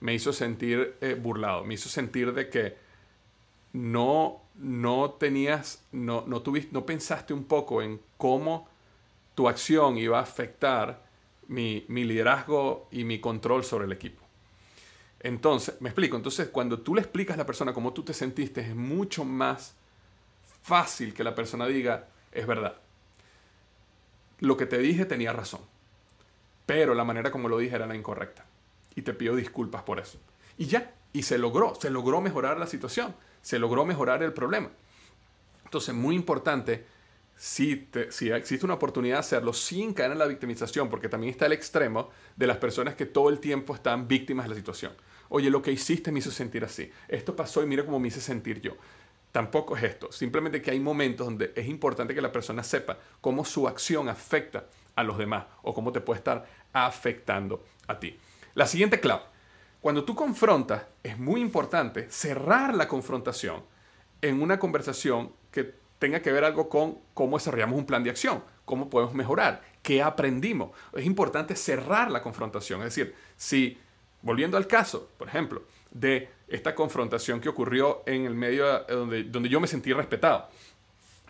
me 0.06 0.14
hizo 0.14 0.32
sentir 0.32 0.94
eh, 1.00 1.18
burlado, 1.20 1.64
me 1.64 1.74
hizo 1.74 1.88
sentir 1.88 2.32
de 2.32 2.48
que 2.48 2.76
no, 3.72 4.40
no 4.54 5.10
tenías, 5.18 5.84
no, 5.90 6.22
no, 6.28 6.42
tuviste, 6.42 6.70
no 6.72 6.86
pensaste 6.86 7.34
un 7.34 7.42
poco 7.42 7.82
en 7.82 8.00
cómo 8.16 8.68
tu 9.34 9.48
acción 9.48 9.98
iba 9.98 10.20
a 10.20 10.22
afectar 10.22 11.02
mi, 11.48 11.84
liderazgo 11.88 12.86
y 12.92 13.02
mi 13.02 13.18
control 13.18 13.64
sobre 13.64 13.86
el 13.86 13.92
equipo. 13.92 14.22
Entonces, 15.18 15.74
me 15.80 15.88
explico, 15.88 16.16
entonces 16.16 16.50
cuando 16.50 16.78
tú 16.78 16.94
le 16.94 17.00
explicas 17.00 17.34
a 17.34 17.38
la 17.38 17.46
persona 17.46 17.74
cómo 17.74 17.92
tú 17.92 18.04
te 18.04 18.14
sentiste, 18.14 18.60
es 18.60 18.76
mucho 18.76 19.24
más 19.24 19.74
fácil 20.62 21.14
que 21.14 21.24
la 21.24 21.34
persona 21.34 21.66
diga, 21.66 22.06
es 22.30 22.46
verdad. 22.46 22.76
Lo 24.38 24.56
que 24.56 24.66
te 24.66 24.78
dije 24.78 25.04
tenía 25.04 25.32
razón, 25.32 25.62
pero 26.64 26.94
la 26.94 27.02
manera 27.02 27.32
como 27.32 27.48
lo 27.48 27.58
dije 27.58 27.74
era 27.74 27.88
la 27.88 27.96
incorrecta. 27.96 28.46
Y 28.96 29.02
te 29.02 29.14
pido 29.14 29.36
disculpas 29.36 29.84
por 29.84 30.00
eso. 30.00 30.18
Y 30.58 30.66
ya, 30.66 30.92
y 31.12 31.22
se 31.22 31.38
logró, 31.38 31.76
se 31.76 31.90
logró 31.90 32.20
mejorar 32.20 32.58
la 32.58 32.66
situación, 32.66 33.14
se 33.42 33.60
logró 33.60 33.86
mejorar 33.86 34.24
el 34.24 34.32
problema. 34.32 34.70
Entonces, 35.64 35.94
muy 35.94 36.16
importante 36.16 36.84
si, 37.36 37.88
si, 38.10 38.30
existe 38.30 38.64
una 38.64 38.74
oportunidad 38.74 39.16
de 39.16 39.20
hacerlo 39.20 39.52
sin 39.52 39.92
caer 39.92 40.12
en 40.12 40.18
la 40.18 40.26
victimización, 40.26 40.88
porque 40.88 41.08
también 41.08 41.30
está 41.30 41.46
el 41.46 41.52
extremo 41.52 42.10
de 42.34 42.46
las 42.46 42.56
personas 42.56 42.94
que 42.94 43.06
todo 43.06 43.28
el 43.28 43.38
tiempo 43.38 43.74
están 43.74 44.08
víctimas 44.08 44.46
de 44.46 44.50
la 44.50 44.56
situación. 44.56 44.92
Oye, 45.28 45.50
lo 45.50 45.60
que 45.60 45.72
hiciste 45.72 46.12
me 46.12 46.20
hizo 46.20 46.30
sentir 46.30 46.64
así. 46.64 46.90
Esto 47.08 47.36
pasó 47.36 47.62
y 47.62 47.66
mira 47.66 47.84
cómo 47.84 47.98
me 47.98 48.08
hice 48.08 48.20
sentir 48.20 48.60
yo. 48.60 48.76
Tampoco 49.32 49.76
es 49.76 49.82
esto. 49.82 50.10
Simplemente 50.12 50.62
que 50.62 50.70
hay 50.70 50.80
momentos 50.80 51.26
donde 51.26 51.52
es 51.54 51.66
importante 51.66 52.14
que 52.14 52.22
la 52.22 52.32
persona 52.32 52.62
sepa 52.62 52.98
cómo 53.20 53.44
su 53.44 53.68
acción 53.68 54.08
afecta 54.08 54.66
a 54.94 55.02
los 55.02 55.18
demás 55.18 55.44
o 55.62 55.74
cómo 55.74 55.92
te 55.92 56.00
puede 56.00 56.18
estar 56.18 56.46
afectando 56.72 57.62
a 57.86 57.98
ti. 57.98 58.18
La 58.56 58.66
siguiente 58.66 59.00
clave. 59.00 59.20
Cuando 59.82 60.04
tú 60.04 60.14
confrontas, 60.14 60.86
es 61.02 61.18
muy 61.18 61.42
importante 61.42 62.10
cerrar 62.10 62.74
la 62.74 62.88
confrontación 62.88 63.62
en 64.22 64.40
una 64.40 64.58
conversación 64.58 65.30
que 65.50 65.74
tenga 65.98 66.20
que 66.20 66.32
ver 66.32 66.42
algo 66.42 66.70
con 66.70 66.98
cómo 67.12 67.36
desarrollamos 67.36 67.78
un 67.78 67.84
plan 67.84 68.02
de 68.02 68.08
acción, 68.08 68.42
cómo 68.64 68.88
podemos 68.88 69.12
mejorar, 69.12 69.60
qué 69.82 70.02
aprendimos. 70.02 70.70
Es 70.94 71.04
importante 71.04 71.54
cerrar 71.54 72.10
la 72.10 72.22
confrontación. 72.22 72.80
Es 72.80 72.94
decir, 72.94 73.14
si, 73.36 73.78
volviendo 74.22 74.56
al 74.56 74.66
caso, 74.66 75.10
por 75.18 75.28
ejemplo, 75.28 75.64
de 75.90 76.30
esta 76.48 76.74
confrontación 76.74 77.42
que 77.42 77.50
ocurrió 77.50 78.04
en 78.06 78.24
el 78.24 78.34
medio 78.34 78.84
donde, 78.84 79.24
donde 79.24 79.50
yo 79.50 79.60
me 79.60 79.66
sentí 79.66 79.92
respetado. 79.92 80.48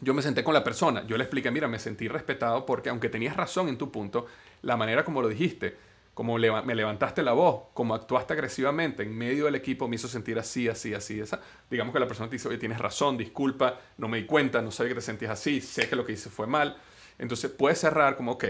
Yo 0.00 0.14
me 0.14 0.22
senté 0.22 0.44
con 0.44 0.54
la 0.54 0.62
persona, 0.62 1.04
yo 1.08 1.16
le 1.16 1.24
expliqué, 1.24 1.50
mira, 1.50 1.66
me 1.66 1.80
sentí 1.80 2.06
respetado 2.06 2.64
porque 2.66 2.88
aunque 2.88 3.08
tenías 3.08 3.36
razón 3.36 3.68
en 3.68 3.78
tu 3.78 3.90
punto, 3.90 4.26
la 4.62 4.76
manera 4.76 5.04
como 5.04 5.22
lo 5.22 5.28
dijiste, 5.28 5.76
como 6.16 6.38
me 6.38 6.74
levantaste 6.74 7.22
la 7.22 7.34
voz, 7.34 7.64
como 7.74 7.94
actuaste 7.94 8.32
agresivamente 8.32 9.02
en 9.02 9.14
medio 9.14 9.44
del 9.44 9.54
equipo, 9.54 9.86
me 9.86 9.96
hizo 9.96 10.08
sentir 10.08 10.38
así, 10.38 10.66
así, 10.66 10.94
así. 10.94 11.20
Esa. 11.20 11.42
Digamos 11.70 11.92
que 11.92 12.00
la 12.00 12.06
persona 12.06 12.30
te 12.30 12.36
dice, 12.36 12.48
oye, 12.48 12.56
tienes 12.56 12.78
razón, 12.78 13.18
disculpa, 13.18 13.78
no 13.98 14.08
me 14.08 14.16
di 14.16 14.24
cuenta, 14.24 14.62
no 14.62 14.70
sabía 14.70 14.92
que 14.92 14.94
te 14.94 15.00
sentías 15.02 15.32
así, 15.32 15.60
sé 15.60 15.90
que 15.90 15.94
lo 15.94 16.06
que 16.06 16.12
hice 16.12 16.30
fue 16.30 16.46
mal. 16.46 16.78
Entonces 17.18 17.50
puedes 17.50 17.80
cerrar 17.80 18.16
como, 18.16 18.32
ok, 18.32 18.46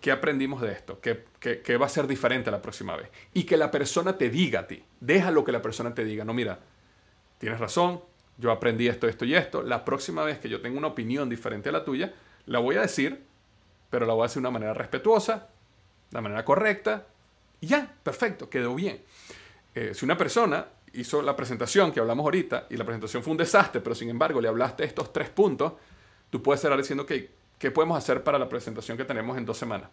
¿qué 0.00 0.12
aprendimos 0.12 0.62
de 0.62 0.70
esto? 0.70 1.00
¿Qué, 1.00 1.24
¿Qué, 1.40 1.76
va 1.76 1.86
a 1.86 1.88
ser 1.88 2.06
diferente 2.06 2.48
la 2.52 2.62
próxima 2.62 2.94
vez? 2.94 3.08
Y 3.34 3.42
que 3.42 3.56
la 3.56 3.72
persona 3.72 4.16
te 4.16 4.30
diga 4.30 4.60
a 4.60 4.66
ti, 4.68 4.84
deja 5.00 5.32
lo 5.32 5.42
que 5.42 5.50
la 5.50 5.62
persona 5.62 5.92
te 5.92 6.04
diga, 6.04 6.24
no, 6.24 6.32
mira, 6.32 6.60
tienes 7.38 7.58
razón, 7.58 8.02
yo 8.38 8.52
aprendí 8.52 8.86
esto, 8.86 9.08
esto 9.08 9.24
y 9.24 9.34
esto, 9.34 9.64
la 9.64 9.84
próxima 9.84 10.22
vez 10.22 10.38
que 10.38 10.48
yo 10.48 10.60
tenga 10.60 10.78
una 10.78 10.86
opinión 10.86 11.28
diferente 11.28 11.70
a 11.70 11.72
la 11.72 11.84
tuya, 11.84 12.14
la 12.46 12.60
voy 12.60 12.76
a 12.76 12.82
decir, 12.82 13.24
pero 13.90 14.06
la 14.06 14.14
voy 14.14 14.22
a 14.22 14.26
decir 14.26 14.36
de 14.36 14.46
una 14.46 14.52
manera 14.52 14.74
respetuosa, 14.74 15.48
la 16.10 16.20
manera 16.20 16.44
correcta 16.44 17.06
y 17.60 17.66
ya, 17.66 17.94
perfecto, 18.02 18.48
quedó 18.48 18.74
bien. 18.74 19.02
Eh, 19.74 19.92
si 19.94 20.04
una 20.04 20.16
persona 20.16 20.66
hizo 20.92 21.22
la 21.22 21.36
presentación 21.36 21.92
que 21.92 22.00
hablamos 22.00 22.24
ahorita 22.24 22.66
y 22.70 22.76
la 22.76 22.84
presentación 22.84 23.22
fue 23.22 23.32
un 23.32 23.36
desastre, 23.36 23.80
pero 23.80 23.94
sin 23.94 24.08
embargo 24.08 24.40
le 24.40 24.48
hablaste 24.48 24.84
estos 24.84 25.12
tres 25.12 25.28
puntos, 25.28 25.74
tú 26.30 26.42
puedes 26.42 26.60
cerrar 26.60 26.78
diciendo 26.78 27.06
que, 27.06 27.30
¿qué 27.58 27.70
podemos 27.70 27.96
hacer 27.96 28.24
para 28.24 28.38
la 28.38 28.48
presentación 28.48 28.96
que 28.96 29.04
tenemos 29.04 29.36
en 29.36 29.44
dos 29.44 29.58
semanas? 29.58 29.90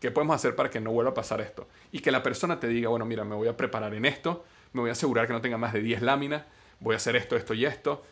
¿Qué 0.00 0.10
podemos 0.10 0.36
hacer 0.36 0.56
para 0.56 0.70
que 0.70 0.80
no 0.80 0.92
vuelva 0.92 1.10
a 1.10 1.14
pasar 1.14 1.40
esto? 1.40 1.68
Y 1.92 2.00
que 2.00 2.10
la 2.10 2.22
persona 2.22 2.58
te 2.58 2.66
diga, 2.66 2.88
bueno, 2.88 3.04
mira, 3.04 3.24
me 3.24 3.34
voy 3.34 3.48
a 3.48 3.56
preparar 3.56 3.94
en 3.94 4.04
esto, 4.04 4.44
me 4.72 4.80
voy 4.80 4.90
a 4.90 4.92
asegurar 4.92 5.26
que 5.26 5.32
no 5.32 5.40
tenga 5.40 5.58
más 5.58 5.72
de 5.72 5.80
10 5.80 6.02
láminas, 6.02 6.44
voy 6.80 6.94
a 6.94 6.96
hacer 6.96 7.14
esto, 7.14 7.36
esto 7.36 7.54
y 7.54 7.66
esto. 7.66 8.02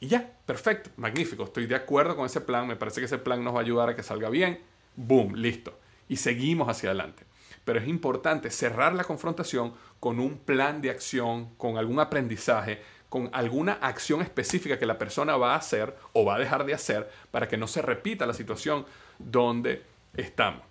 Y 0.00 0.08
ya, 0.08 0.30
perfecto, 0.44 0.90
magnífico, 0.96 1.44
estoy 1.44 1.66
de 1.66 1.74
acuerdo 1.74 2.16
con 2.16 2.26
ese 2.26 2.42
plan, 2.42 2.66
me 2.66 2.76
parece 2.76 3.00
que 3.00 3.06
ese 3.06 3.18
plan 3.18 3.42
nos 3.42 3.54
va 3.54 3.60
a 3.60 3.62
ayudar 3.62 3.88
a 3.88 3.96
que 3.96 4.02
salga 4.02 4.28
bien, 4.28 4.60
boom, 4.96 5.34
listo 5.36 5.72
y 6.08 6.16
seguimos 6.16 6.68
hacia 6.68 6.90
adelante. 6.90 7.24
Pero 7.64 7.80
es 7.80 7.88
importante 7.88 8.50
cerrar 8.50 8.94
la 8.94 9.04
confrontación 9.04 9.74
con 9.98 10.20
un 10.20 10.38
plan 10.38 10.80
de 10.80 10.90
acción, 10.90 11.50
con 11.56 11.78
algún 11.78 11.98
aprendizaje, 11.98 12.80
con 13.08 13.30
alguna 13.32 13.74
acción 13.74 14.22
específica 14.22 14.78
que 14.78 14.86
la 14.86 14.98
persona 14.98 15.36
va 15.36 15.54
a 15.54 15.58
hacer 15.58 15.96
o 16.12 16.24
va 16.24 16.36
a 16.36 16.38
dejar 16.38 16.64
de 16.64 16.74
hacer 16.74 17.10
para 17.30 17.48
que 17.48 17.56
no 17.56 17.66
se 17.66 17.82
repita 17.82 18.26
la 18.26 18.34
situación 18.34 18.84
donde 19.18 19.82
estamos. 20.14 20.62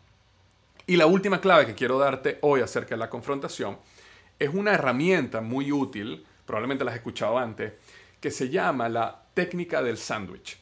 Y 0.87 0.97
la 0.97 1.07
última 1.07 1.41
clave 1.41 1.65
que 1.65 1.75
quiero 1.75 1.97
darte 1.97 2.37
hoy 2.41 2.61
acerca 2.61 2.95
de 2.95 2.99
la 2.99 3.09
confrontación 3.09 3.77
es 4.37 4.53
una 4.53 4.73
herramienta 4.73 5.41
muy 5.41 5.71
útil, 5.71 6.25
probablemente 6.45 6.83
la 6.83 6.91
has 6.91 6.97
escuchado 6.97 7.37
antes, 7.37 7.73
que 8.19 8.31
se 8.31 8.49
llama 8.49 8.89
la 8.89 9.23
técnica 9.33 9.81
del 9.81 9.97
sándwich. 9.97 10.57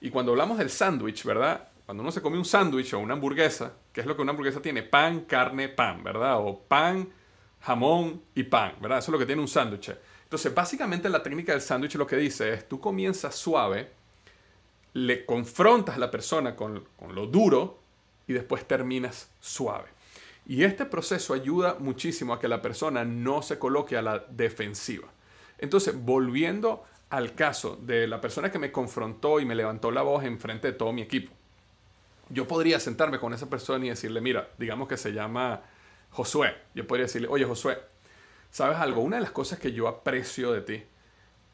Y 0.00 0.10
cuando 0.10 0.32
hablamos 0.32 0.58
del 0.58 0.70
sándwich, 0.70 1.24
¿verdad? 1.24 1.68
Cuando 1.86 2.02
uno 2.02 2.12
se 2.12 2.22
come 2.22 2.38
un 2.38 2.44
sándwich 2.44 2.94
o 2.94 2.98
una 2.98 3.14
hamburguesa, 3.14 3.72
¿qué 3.94 4.00
es 4.00 4.06
lo 4.06 4.16
que 4.16 4.22
una 4.22 4.32
hamburguesa 4.32 4.60
tiene? 4.60 4.82
Pan, 4.82 5.20
carne, 5.20 5.70
pan, 5.70 6.02
¿verdad? 6.02 6.38
O 6.38 6.58
pan, 6.58 7.08
jamón 7.60 8.20
y 8.34 8.42
pan, 8.42 8.74
¿verdad? 8.80 8.98
Eso 8.98 9.10
es 9.10 9.12
lo 9.12 9.18
que 9.18 9.26
tiene 9.26 9.40
un 9.40 9.48
sándwich. 9.48 9.94
Entonces, 10.24 10.52
básicamente 10.52 11.08
la 11.08 11.22
técnica 11.22 11.52
del 11.52 11.60
sándwich 11.62 11.94
lo 11.94 12.06
que 12.06 12.16
dice 12.16 12.52
es, 12.52 12.68
tú 12.68 12.80
comienzas 12.80 13.36
suave, 13.36 13.92
le 14.94 15.24
confrontas 15.24 15.94
a 15.94 15.98
la 15.98 16.10
persona 16.10 16.56
con, 16.56 16.84
con 16.98 17.14
lo 17.14 17.26
duro 17.28 17.78
y 18.26 18.32
después 18.32 18.66
terminas 18.66 19.30
suave. 19.40 19.88
Y 20.46 20.64
este 20.64 20.84
proceso 20.86 21.32
ayuda 21.32 21.76
muchísimo 21.78 22.34
a 22.34 22.40
que 22.40 22.48
la 22.48 22.60
persona 22.60 23.04
no 23.04 23.42
se 23.42 23.58
coloque 23.60 23.96
a 23.96 24.02
la 24.02 24.18
defensiva. 24.28 25.08
Entonces, 25.58 25.94
volviendo 25.96 26.84
al 27.10 27.34
caso 27.34 27.78
de 27.80 28.08
la 28.08 28.20
persona 28.20 28.50
que 28.50 28.58
me 28.58 28.72
confrontó 28.72 29.38
y 29.38 29.44
me 29.44 29.54
levantó 29.54 29.92
la 29.92 30.02
voz 30.02 30.24
en 30.24 30.40
frente 30.40 30.72
de 30.72 30.72
todo 30.74 30.92
mi 30.92 31.02
equipo, 31.02 31.32
yo 32.34 32.46
podría 32.48 32.80
sentarme 32.80 33.18
con 33.18 33.32
esa 33.32 33.48
persona 33.48 33.86
y 33.86 33.88
decirle, 33.88 34.20
mira, 34.20 34.50
digamos 34.58 34.88
que 34.88 34.96
se 34.96 35.12
llama 35.12 35.62
Josué. 36.10 36.54
Yo 36.74 36.86
podría 36.86 37.06
decirle, 37.06 37.28
oye 37.28 37.44
Josué, 37.44 37.78
¿sabes 38.50 38.76
algo? 38.78 39.00
Una 39.00 39.16
de 39.16 39.22
las 39.22 39.30
cosas 39.30 39.58
que 39.58 39.72
yo 39.72 39.88
aprecio 39.88 40.52
de 40.52 40.60
ti 40.60 40.82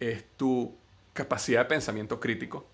es 0.01 0.25
tu 0.37 0.75
capacidad 1.13 1.61
de 1.61 1.67
pensamiento 1.67 2.19
crítico, 2.19 2.67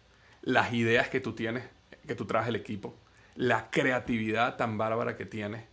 las 0.43 0.73
ideas 0.73 1.09
que 1.09 1.21
tú 1.21 1.35
tienes, 1.35 1.65
que 2.07 2.15
tú 2.15 2.25
traes 2.27 2.49
el 2.49 2.57
equipo, 2.57 2.95
la 3.35 3.71
creatividad 3.71 4.57
tan 4.57 4.79
bárbara 4.79 5.17
que 5.17 5.27
tienes 5.27 5.65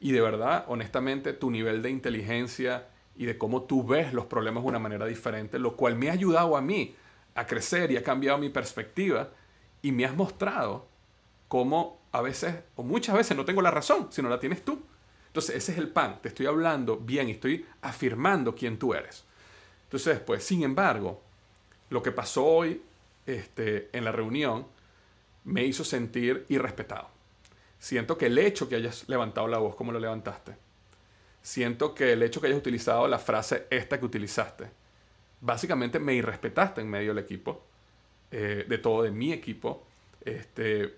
y 0.00 0.12
de 0.12 0.20
verdad, 0.20 0.64
honestamente, 0.68 1.32
tu 1.32 1.50
nivel 1.50 1.82
de 1.82 1.90
inteligencia 1.90 2.88
y 3.16 3.26
de 3.26 3.38
cómo 3.38 3.62
tú 3.62 3.86
ves 3.86 4.12
los 4.12 4.26
problemas 4.26 4.62
de 4.62 4.68
una 4.68 4.78
manera 4.78 5.06
diferente, 5.06 5.58
lo 5.58 5.76
cual 5.76 5.96
me 5.96 6.10
ha 6.10 6.12
ayudado 6.12 6.56
a 6.56 6.60
mí 6.60 6.94
a 7.34 7.46
crecer 7.46 7.90
y 7.90 7.96
ha 7.96 8.02
cambiado 8.02 8.38
mi 8.38 8.48
perspectiva 8.48 9.30
y 9.82 9.92
me 9.92 10.04
has 10.04 10.14
mostrado 10.14 10.88
cómo 11.48 12.00
a 12.12 12.20
veces 12.20 12.54
o 12.76 12.82
muchas 12.82 13.16
veces 13.16 13.36
no 13.36 13.44
tengo 13.44 13.62
la 13.62 13.70
razón, 13.70 14.08
sino 14.10 14.28
la 14.28 14.38
tienes 14.38 14.64
tú. 14.64 14.82
Entonces, 15.26 15.56
ese 15.56 15.72
es 15.72 15.78
el 15.78 15.88
pan, 15.88 16.20
te 16.22 16.28
estoy 16.28 16.46
hablando 16.46 16.96
bien 16.96 17.28
y 17.28 17.32
estoy 17.32 17.66
afirmando 17.82 18.54
quién 18.54 18.78
tú 18.78 18.94
eres. 18.94 19.24
Entonces, 19.84 20.14
después, 20.14 20.44
sin 20.44 20.62
embargo, 20.62 21.20
lo 21.90 22.02
que 22.02 22.12
pasó 22.12 22.44
hoy 22.44 22.82
este, 23.26 23.88
en 23.92 24.04
la 24.04 24.12
reunión 24.12 24.66
me 25.44 25.64
hizo 25.64 25.84
sentir 25.84 26.46
irrespetado. 26.48 27.08
Siento 27.78 28.16
que 28.16 28.26
el 28.26 28.38
hecho 28.38 28.68
que 28.68 28.76
hayas 28.76 29.08
levantado 29.08 29.46
la 29.48 29.58
voz 29.58 29.74
como 29.74 29.92
lo 29.92 29.98
levantaste, 29.98 30.56
siento 31.42 31.94
que 31.94 32.12
el 32.12 32.22
hecho 32.22 32.40
que 32.40 32.46
hayas 32.46 32.58
utilizado 32.58 33.06
la 33.08 33.18
frase 33.18 33.66
esta 33.70 33.98
que 33.98 34.06
utilizaste, 34.06 34.70
básicamente 35.40 35.98
me 35.98 36.14
irrespetaste 36.14 36.80
en 36.80 36.88
medio 36.88 37.14
del 37.14 37.22
equipo, 37.22 37.62
eh, 38.30 38.64
de 38.66 38.78
todo 38.78 39.02
de 39.02 39.10
mi 39.10 39.32
equipo, 39.32 39.86
este, 40.24 40.94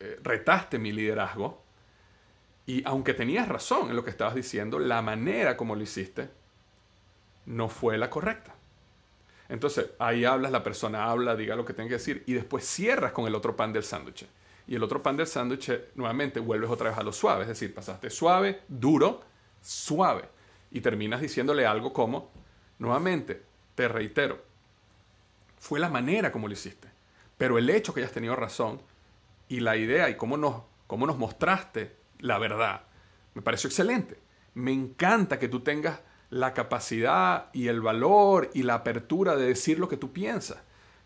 eh, 0.00 0.18
retaste 0.22 0.78
mi 0.78 0.92
liderazgo 0.92 1.62
y 2.66 2.82
aunque 2.86 3.14
tenías 3.14 3.48
razón 3.48 3.90
en 3.90 3.96
lo 3.96 4.04
que 4.04 4.10
estabas 4.10 4.34
diciendo, 4.34 4.78
la 4.78 5.00
manera 5.00 5.56
como 5.56 5.74
lo 5.74 5.82
hiciste 5.82 6.28
no 7.46 7.68
fue 7.68 7.96
la 7.96 8.10
correcta. 8.10 8.54
Entonces, 9.48 9.86
ahí 9.98 10.26
hablas, 10.26 10.52
la 10.52 10.62
persona 10.62 11.10
habla, 11.10 11.34
diga 11.34 11.56
lo 11.56 11.64
que 11.64 11.72
tenga 11.72 11.88
que 11.88 11.94
decir 11.94 12.22
y 12.26 12.34
después 12.34 12.66
cierras 12.66 13.12
con 13.12 13.26
el 13.26 13.34
otro 13.34 13.56
pan 13.56 13.72
del 13.72 13.84
sándwich. 13.84 14.26
Y 14.66 14.74
el 14.74 14.82
otro 14.82 15.02
pan 15.02 15.16
del 15.16 15.26
sándwich, 15.26 15.72
nuevamente, 15.94 16.40
vuelves 16.40 16.68
otra 16.68 16.90
vez 16.90 16.98
a 16.98 17.02
lo 17.02 17.12
suave. 17.12 17.42
Es 17.42 17.48
decir, 17.48 17.74
pasaste 17.74 18.10
suave, 18.10 18.60
duro, 18.68 19.22
suave. 19.62 20.24
Y 20.70 20.82
terminas 20.82 21.22
diciéndole 21.22 21.64
algo 21.64 21.94
como, 21.94 22.30
nuevamente, 22.78 23.40
te 23.74 23.88
reitero, 23.88 24.42
fue 25.58 25.80
la 25.80 25.88
manera 25.88 26.30
como 26.30 26.46
lo 26.46 26.52
hiciste. 26.52 26.88
Pero 27.38 27.56
el 27.56 27.70
hecho 27.70 27.94
que 27.94 28.00
hayas 28.00 28.12
tenido 28.12 28.36
razón 28.36 28.78
y 29.48 29.60
la 29.60 29.76
idea 29.76 30.10
y 30.10 30.16
cómo 30.16 30.36
nos, 30.36 30.62
cómo 30.86 31.06
nos 31.06 31.18
mostraste 31.18 31.96
la 32.18 32.38
verdad, 32.38 32.82
me 33.34 33.42
pareció 33.42 33.68
excelente. 33.68 34.18
Me 34.54 34.72
encanta 34.72 35.38
que 35.38 35.48
tú 35.48 35.60
tengas 35.60 36.00
la 36.30 36.52
capacidad 36.52 37.48
y 37.52 37.68
el 37.68 37.80
valor 37.80 38.50
y 38.54 38.62
la 38.64 38.74
apertura 38.74 39.36
de 39.36 39.46
decir 39.46 39.78
lo 39.78 39.88
que 39.88 39.96
tú 39.96 40.12
piensas. 40.12 40.58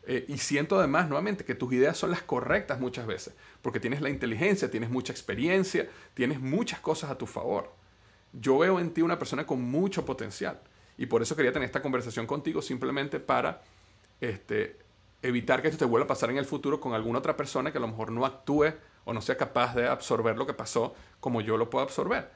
Eh, 0.05 0.25
y 0.29 0.39
siento 0.39 0.79
además, 0.79 1.09
nuevamente, 1.09 1.45
que 1.45 1.55
tus 1.55 1.73
ideas 1.73 1.97
son 1.97 2.11
las 2.11 2.23
correctas 2.23 2.81
muchas 2.81 3.07
veces, 3.07 3.35
porque 3.61 3.79
tienes 3.79 4.01
la 4.01 4.11
inteligencia, 4.11 4.71
tienes 4.71 4.91
mucha 4.91 5.13
experiencia, 5.13 5.89
tienes 6.15 6.41
muchas 6.41 6.81
cosas 6.81 7.11
a 7.11 7.19
tu 7.19 7.27
favor. 7.27 7.73
Yo 8.33 8.59
veo 8.59 8.81
en 8.81 8.93
ti 8.93 9.03
una 9.03 9.19
persona 9.19 9.47
con 9.47 9.63
mucho 9.63 10.05
potencial 10.05 10.61
y 10.99 11.07
por 11.07 11.23
eso 11.23 11.37
quería 11.37 11.53
tener 11.53 11.67
esta 11.67 11.83
conversación 11.83 12.27
contigo 12.27 12.63
simplemente 12.63 13.21
para 13.21 13.63
este, 14.21 14.79
evitar 15.23 15.63
que 15.63 15.69
esto 15.69 15.79
te 15.79 15.85
vuelva 15.85 16.05
a 16.05 16.09
pasar 16.09 16.31
en 16.31 16.39
el 16.39 16.45
futuro 16.45 16.81
con 16.81 16.95
alguna 16.95 17.21
otra 17.21 17.37
persona 17.37 17.73
que 17.73 17.79
a 17.79 17.81
lo 17.81 17.89
mejor 17.89 18.11
no 18.11 18.27
actúe 18.27 18.75
o 19.05 19.13
no 19.13 19.21
sea 19.21 19.37
capaz 19.37 19.75
de 19.75 19.89
absorber 19.89 20.37
lo 20.37 20.47
que 20.47 20.55
pasó 20.55 20.95
como 21.21 21.41
yo 21.41 21.57
lo 21.57 21.71
puedo 21.71 21.85
absorber. 21.85 22.31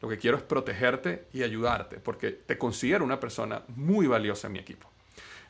Lo 0.00 0.08
que 0.08 0.18
quiero 0.18 0.36
es 0.36 0.44
protegerte 0.44 1.26
y 1.32 1.42
ayudarte, 1.42 1.98
porque 1.98 2.30
te 2.30 2.56
considero 2.56 3.04
una 3.04 3.18
persona 3.18 3.62
muy 3.68 4.06
valiosa 4.06 4.46
en 4.46 4.52
mi 4.52 4.58
equipo. 4.60 4.88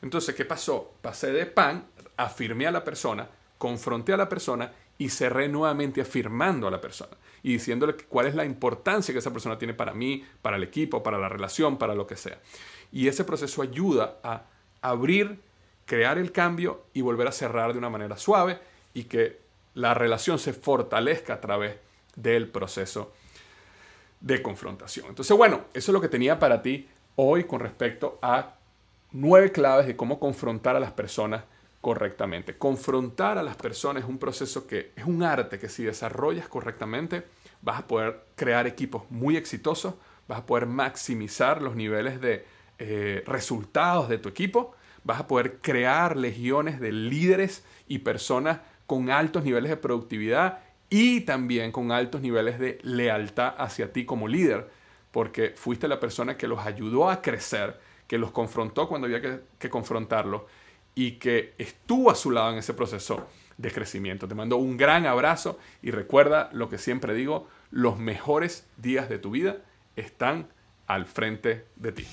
Entonces, 0.01 0.33
¿qué 0.33 0.45
pasó? 0.45 0.95
Pasé 1.01 1.31
de 1.31 1.45
pan, 1.45 1.85
afirmé 2.17 2.65
a 2.65 2.71
la 2.71 2.83
persona, 2.83 3.29
confronté 3.57 4.13
a 4.13 4.17
la 4.17 4.29
persona 4.29 4.71
y 4.97 5.09
cerré 5.09 5.47
nuevamente 5.47 6.01
afirmando 6.01 6.67
a 6.67 6.71
la 6.71 6.81
persona 6.81 7.15
y 7.43 7.53
diciéndole 7.53 7.93
cuál 7.93 8.27
es 8.27 8.35
la 8.35 8.45
importancia 8.45 9.13
que 9.13 9.19
esa 9.19 9.31
persona 9.31 9.57
tiene 9.57 9.73
para 9.73 9.93
mí, 9.93 10.25
para 10.41 10.57
el 10.57 10.63
equipo, 10.63 11.03
para 11.03 11.17
la 11.17 11.29
relación, 11.29 11.77
para 11.77 11.95
lo 11.95 12.07
que 12.07 12.17
sea. 12.17 12.39
Y 12.91 13.07
ese 13.07 13.23
proceso 13.23 13.61
ayuda 13.61 14.17
a 14.23 14.43
abrir, 14.81 15.39
crear 15.89 16.19
el 16.19 16.31
cambio 16.31 16.83
y 16.93 17.01
volver 17.01 17.27
a 17.27 17.31
cerrar 17.31 17.73
de 17.73 17.79
una 17.79 17.89
manera 17.89 18.15
suave 18.15 18.59
y 18.93 19.05
que 19.05 19.39
la 19.73 19.95
relación 19.95 20.37
se 20.37 20.53
fortalezca 20.53 21.33
a 21.33 21.41
través 21.41 21.77
del 22.15 22.47
proceso 22.47 23.11
de 24.21 24.39
confrontación. 24.43 25.07
Entonces, 25.09 25.35
bueno, 25.35 25.61
eso 25.73 25.91
es 25.91 25.93
lo 25.93 25.99
que 25.99 26.07
tenía 26.07 26.37
para 26.37 26.61
ti 26.61 26.87
hoy 27.15 27.45
con 27.45 27.59
respecto 27.59 28.19
a 28.21 28.53
nueve 29.13 29.51
claves 29.51 29.87
de 29.87 29.95
cómo 29.95 30.19
confrontar 30.19 30.75
a 30.75 30.79
las 30.79 30.91
personas 30.91 31.43
correctamente. 31.81 32.55
Confrontar 32.55 33.39
a 33.39 33.43
las 33.43 33.55
personas 33.55 34.03
es 34.03 34.09
un 34.09 34.19
proceso 34.19 34.67
que 34.67 34.91
es 34.95 35.05
un 35.05 35.23
arte 35.23 35.57
que 35.57 35.69
si 35.69 35.83
desarrollas 35.83 36.47
correctamente 36.47 37.23
vas 37.63 37.79
a 37.79 37.87
poder 37.87 38.25
crear 38.35 38.67
equipos 38.67 39.09
muy 39.09 39.37
exitosos, 39.37 39.95
vas 40.27 40.41
a 40.41 40.45
poder 40.45 40.67
maximizar 40.67 41.63
los 41.63 41.75
niveles 41.75 42.21
de 42.21 42.45
eh, 42.77 43.23
resultados 43.25 44.07
de 44.07 44.19
tu 44.19 44.29
equipo, 44.29 44.75
vas 45.09 45.19
a 45.19 45.27
poder 45.27 45.57
crear 45.59 46.15
legiones 46.15 46.79
de 46.79 46.91
líderes 46.91 47.65
y 47.87 47.99
personas 47.99 48.59
con 48.85 49.09
altos 49.09 49.43
niveles 49.43 49.71
de 49.71 49.77
productividad 49.77 50.59
y 50.87 51.21
también 51.21 51.71
con 51.71 51.91
altos 51.91 52.21
niveles 52.21 52.59
de 52.59 52.77
lealtad 52.83 53.55
hacia 53.57 53.91
ti 53.91 54.05
como 54.05 54.27
líder, 54.27 54.69
porque 55.11 55.53
fuiste 55.55 55.87
la 55.87 55.99
persona 55.99 56.37
que 56.37 56.47
los 56.47 56.59
ayudó 56.59 57.09
a 57.09 57.23
crecer, 57.23 57.79
que 58.07 58.19
los 58.19 58.31
confrontó 58.31 58.87
cuando 58.87 59.07
había 59.07 59.41
que, 59.57 59.69
confrontarlos 59.69 60.43
y 60.93 61.13
que 61.13 61.55
estuvo 61.57 62.11
a 62.11 62.15
su 62.15 62.29
lado 62.29 62.51
en 62.51 62.59
ese 62.59 62.75
proceso 62.75 63.27
de 63.57 63.71
crecimiento. 63.71 64.27
Te 64.27 64.35
mando 64.35 64.57
un 64.57 64.77
gran 64.77 65.07
abrazo 65.07 65.57
y 65.81 65.89
recuerda 65.89 66.51
lo 66.53 66.69
que 66.69 66.77
siempre 66.77 67.15
digo, 67.15 67.47
los 67.71 67.97
mejores 67.97 68.67
días 68.77 69.09
de 69.09 69.17
tu 69.17 69.31
vida 69.31 69.57
están 69.95 70.49
al 70.85 71.07
frente 71.07 71.65
de 71.77 71.91
ti. 71.93 72.07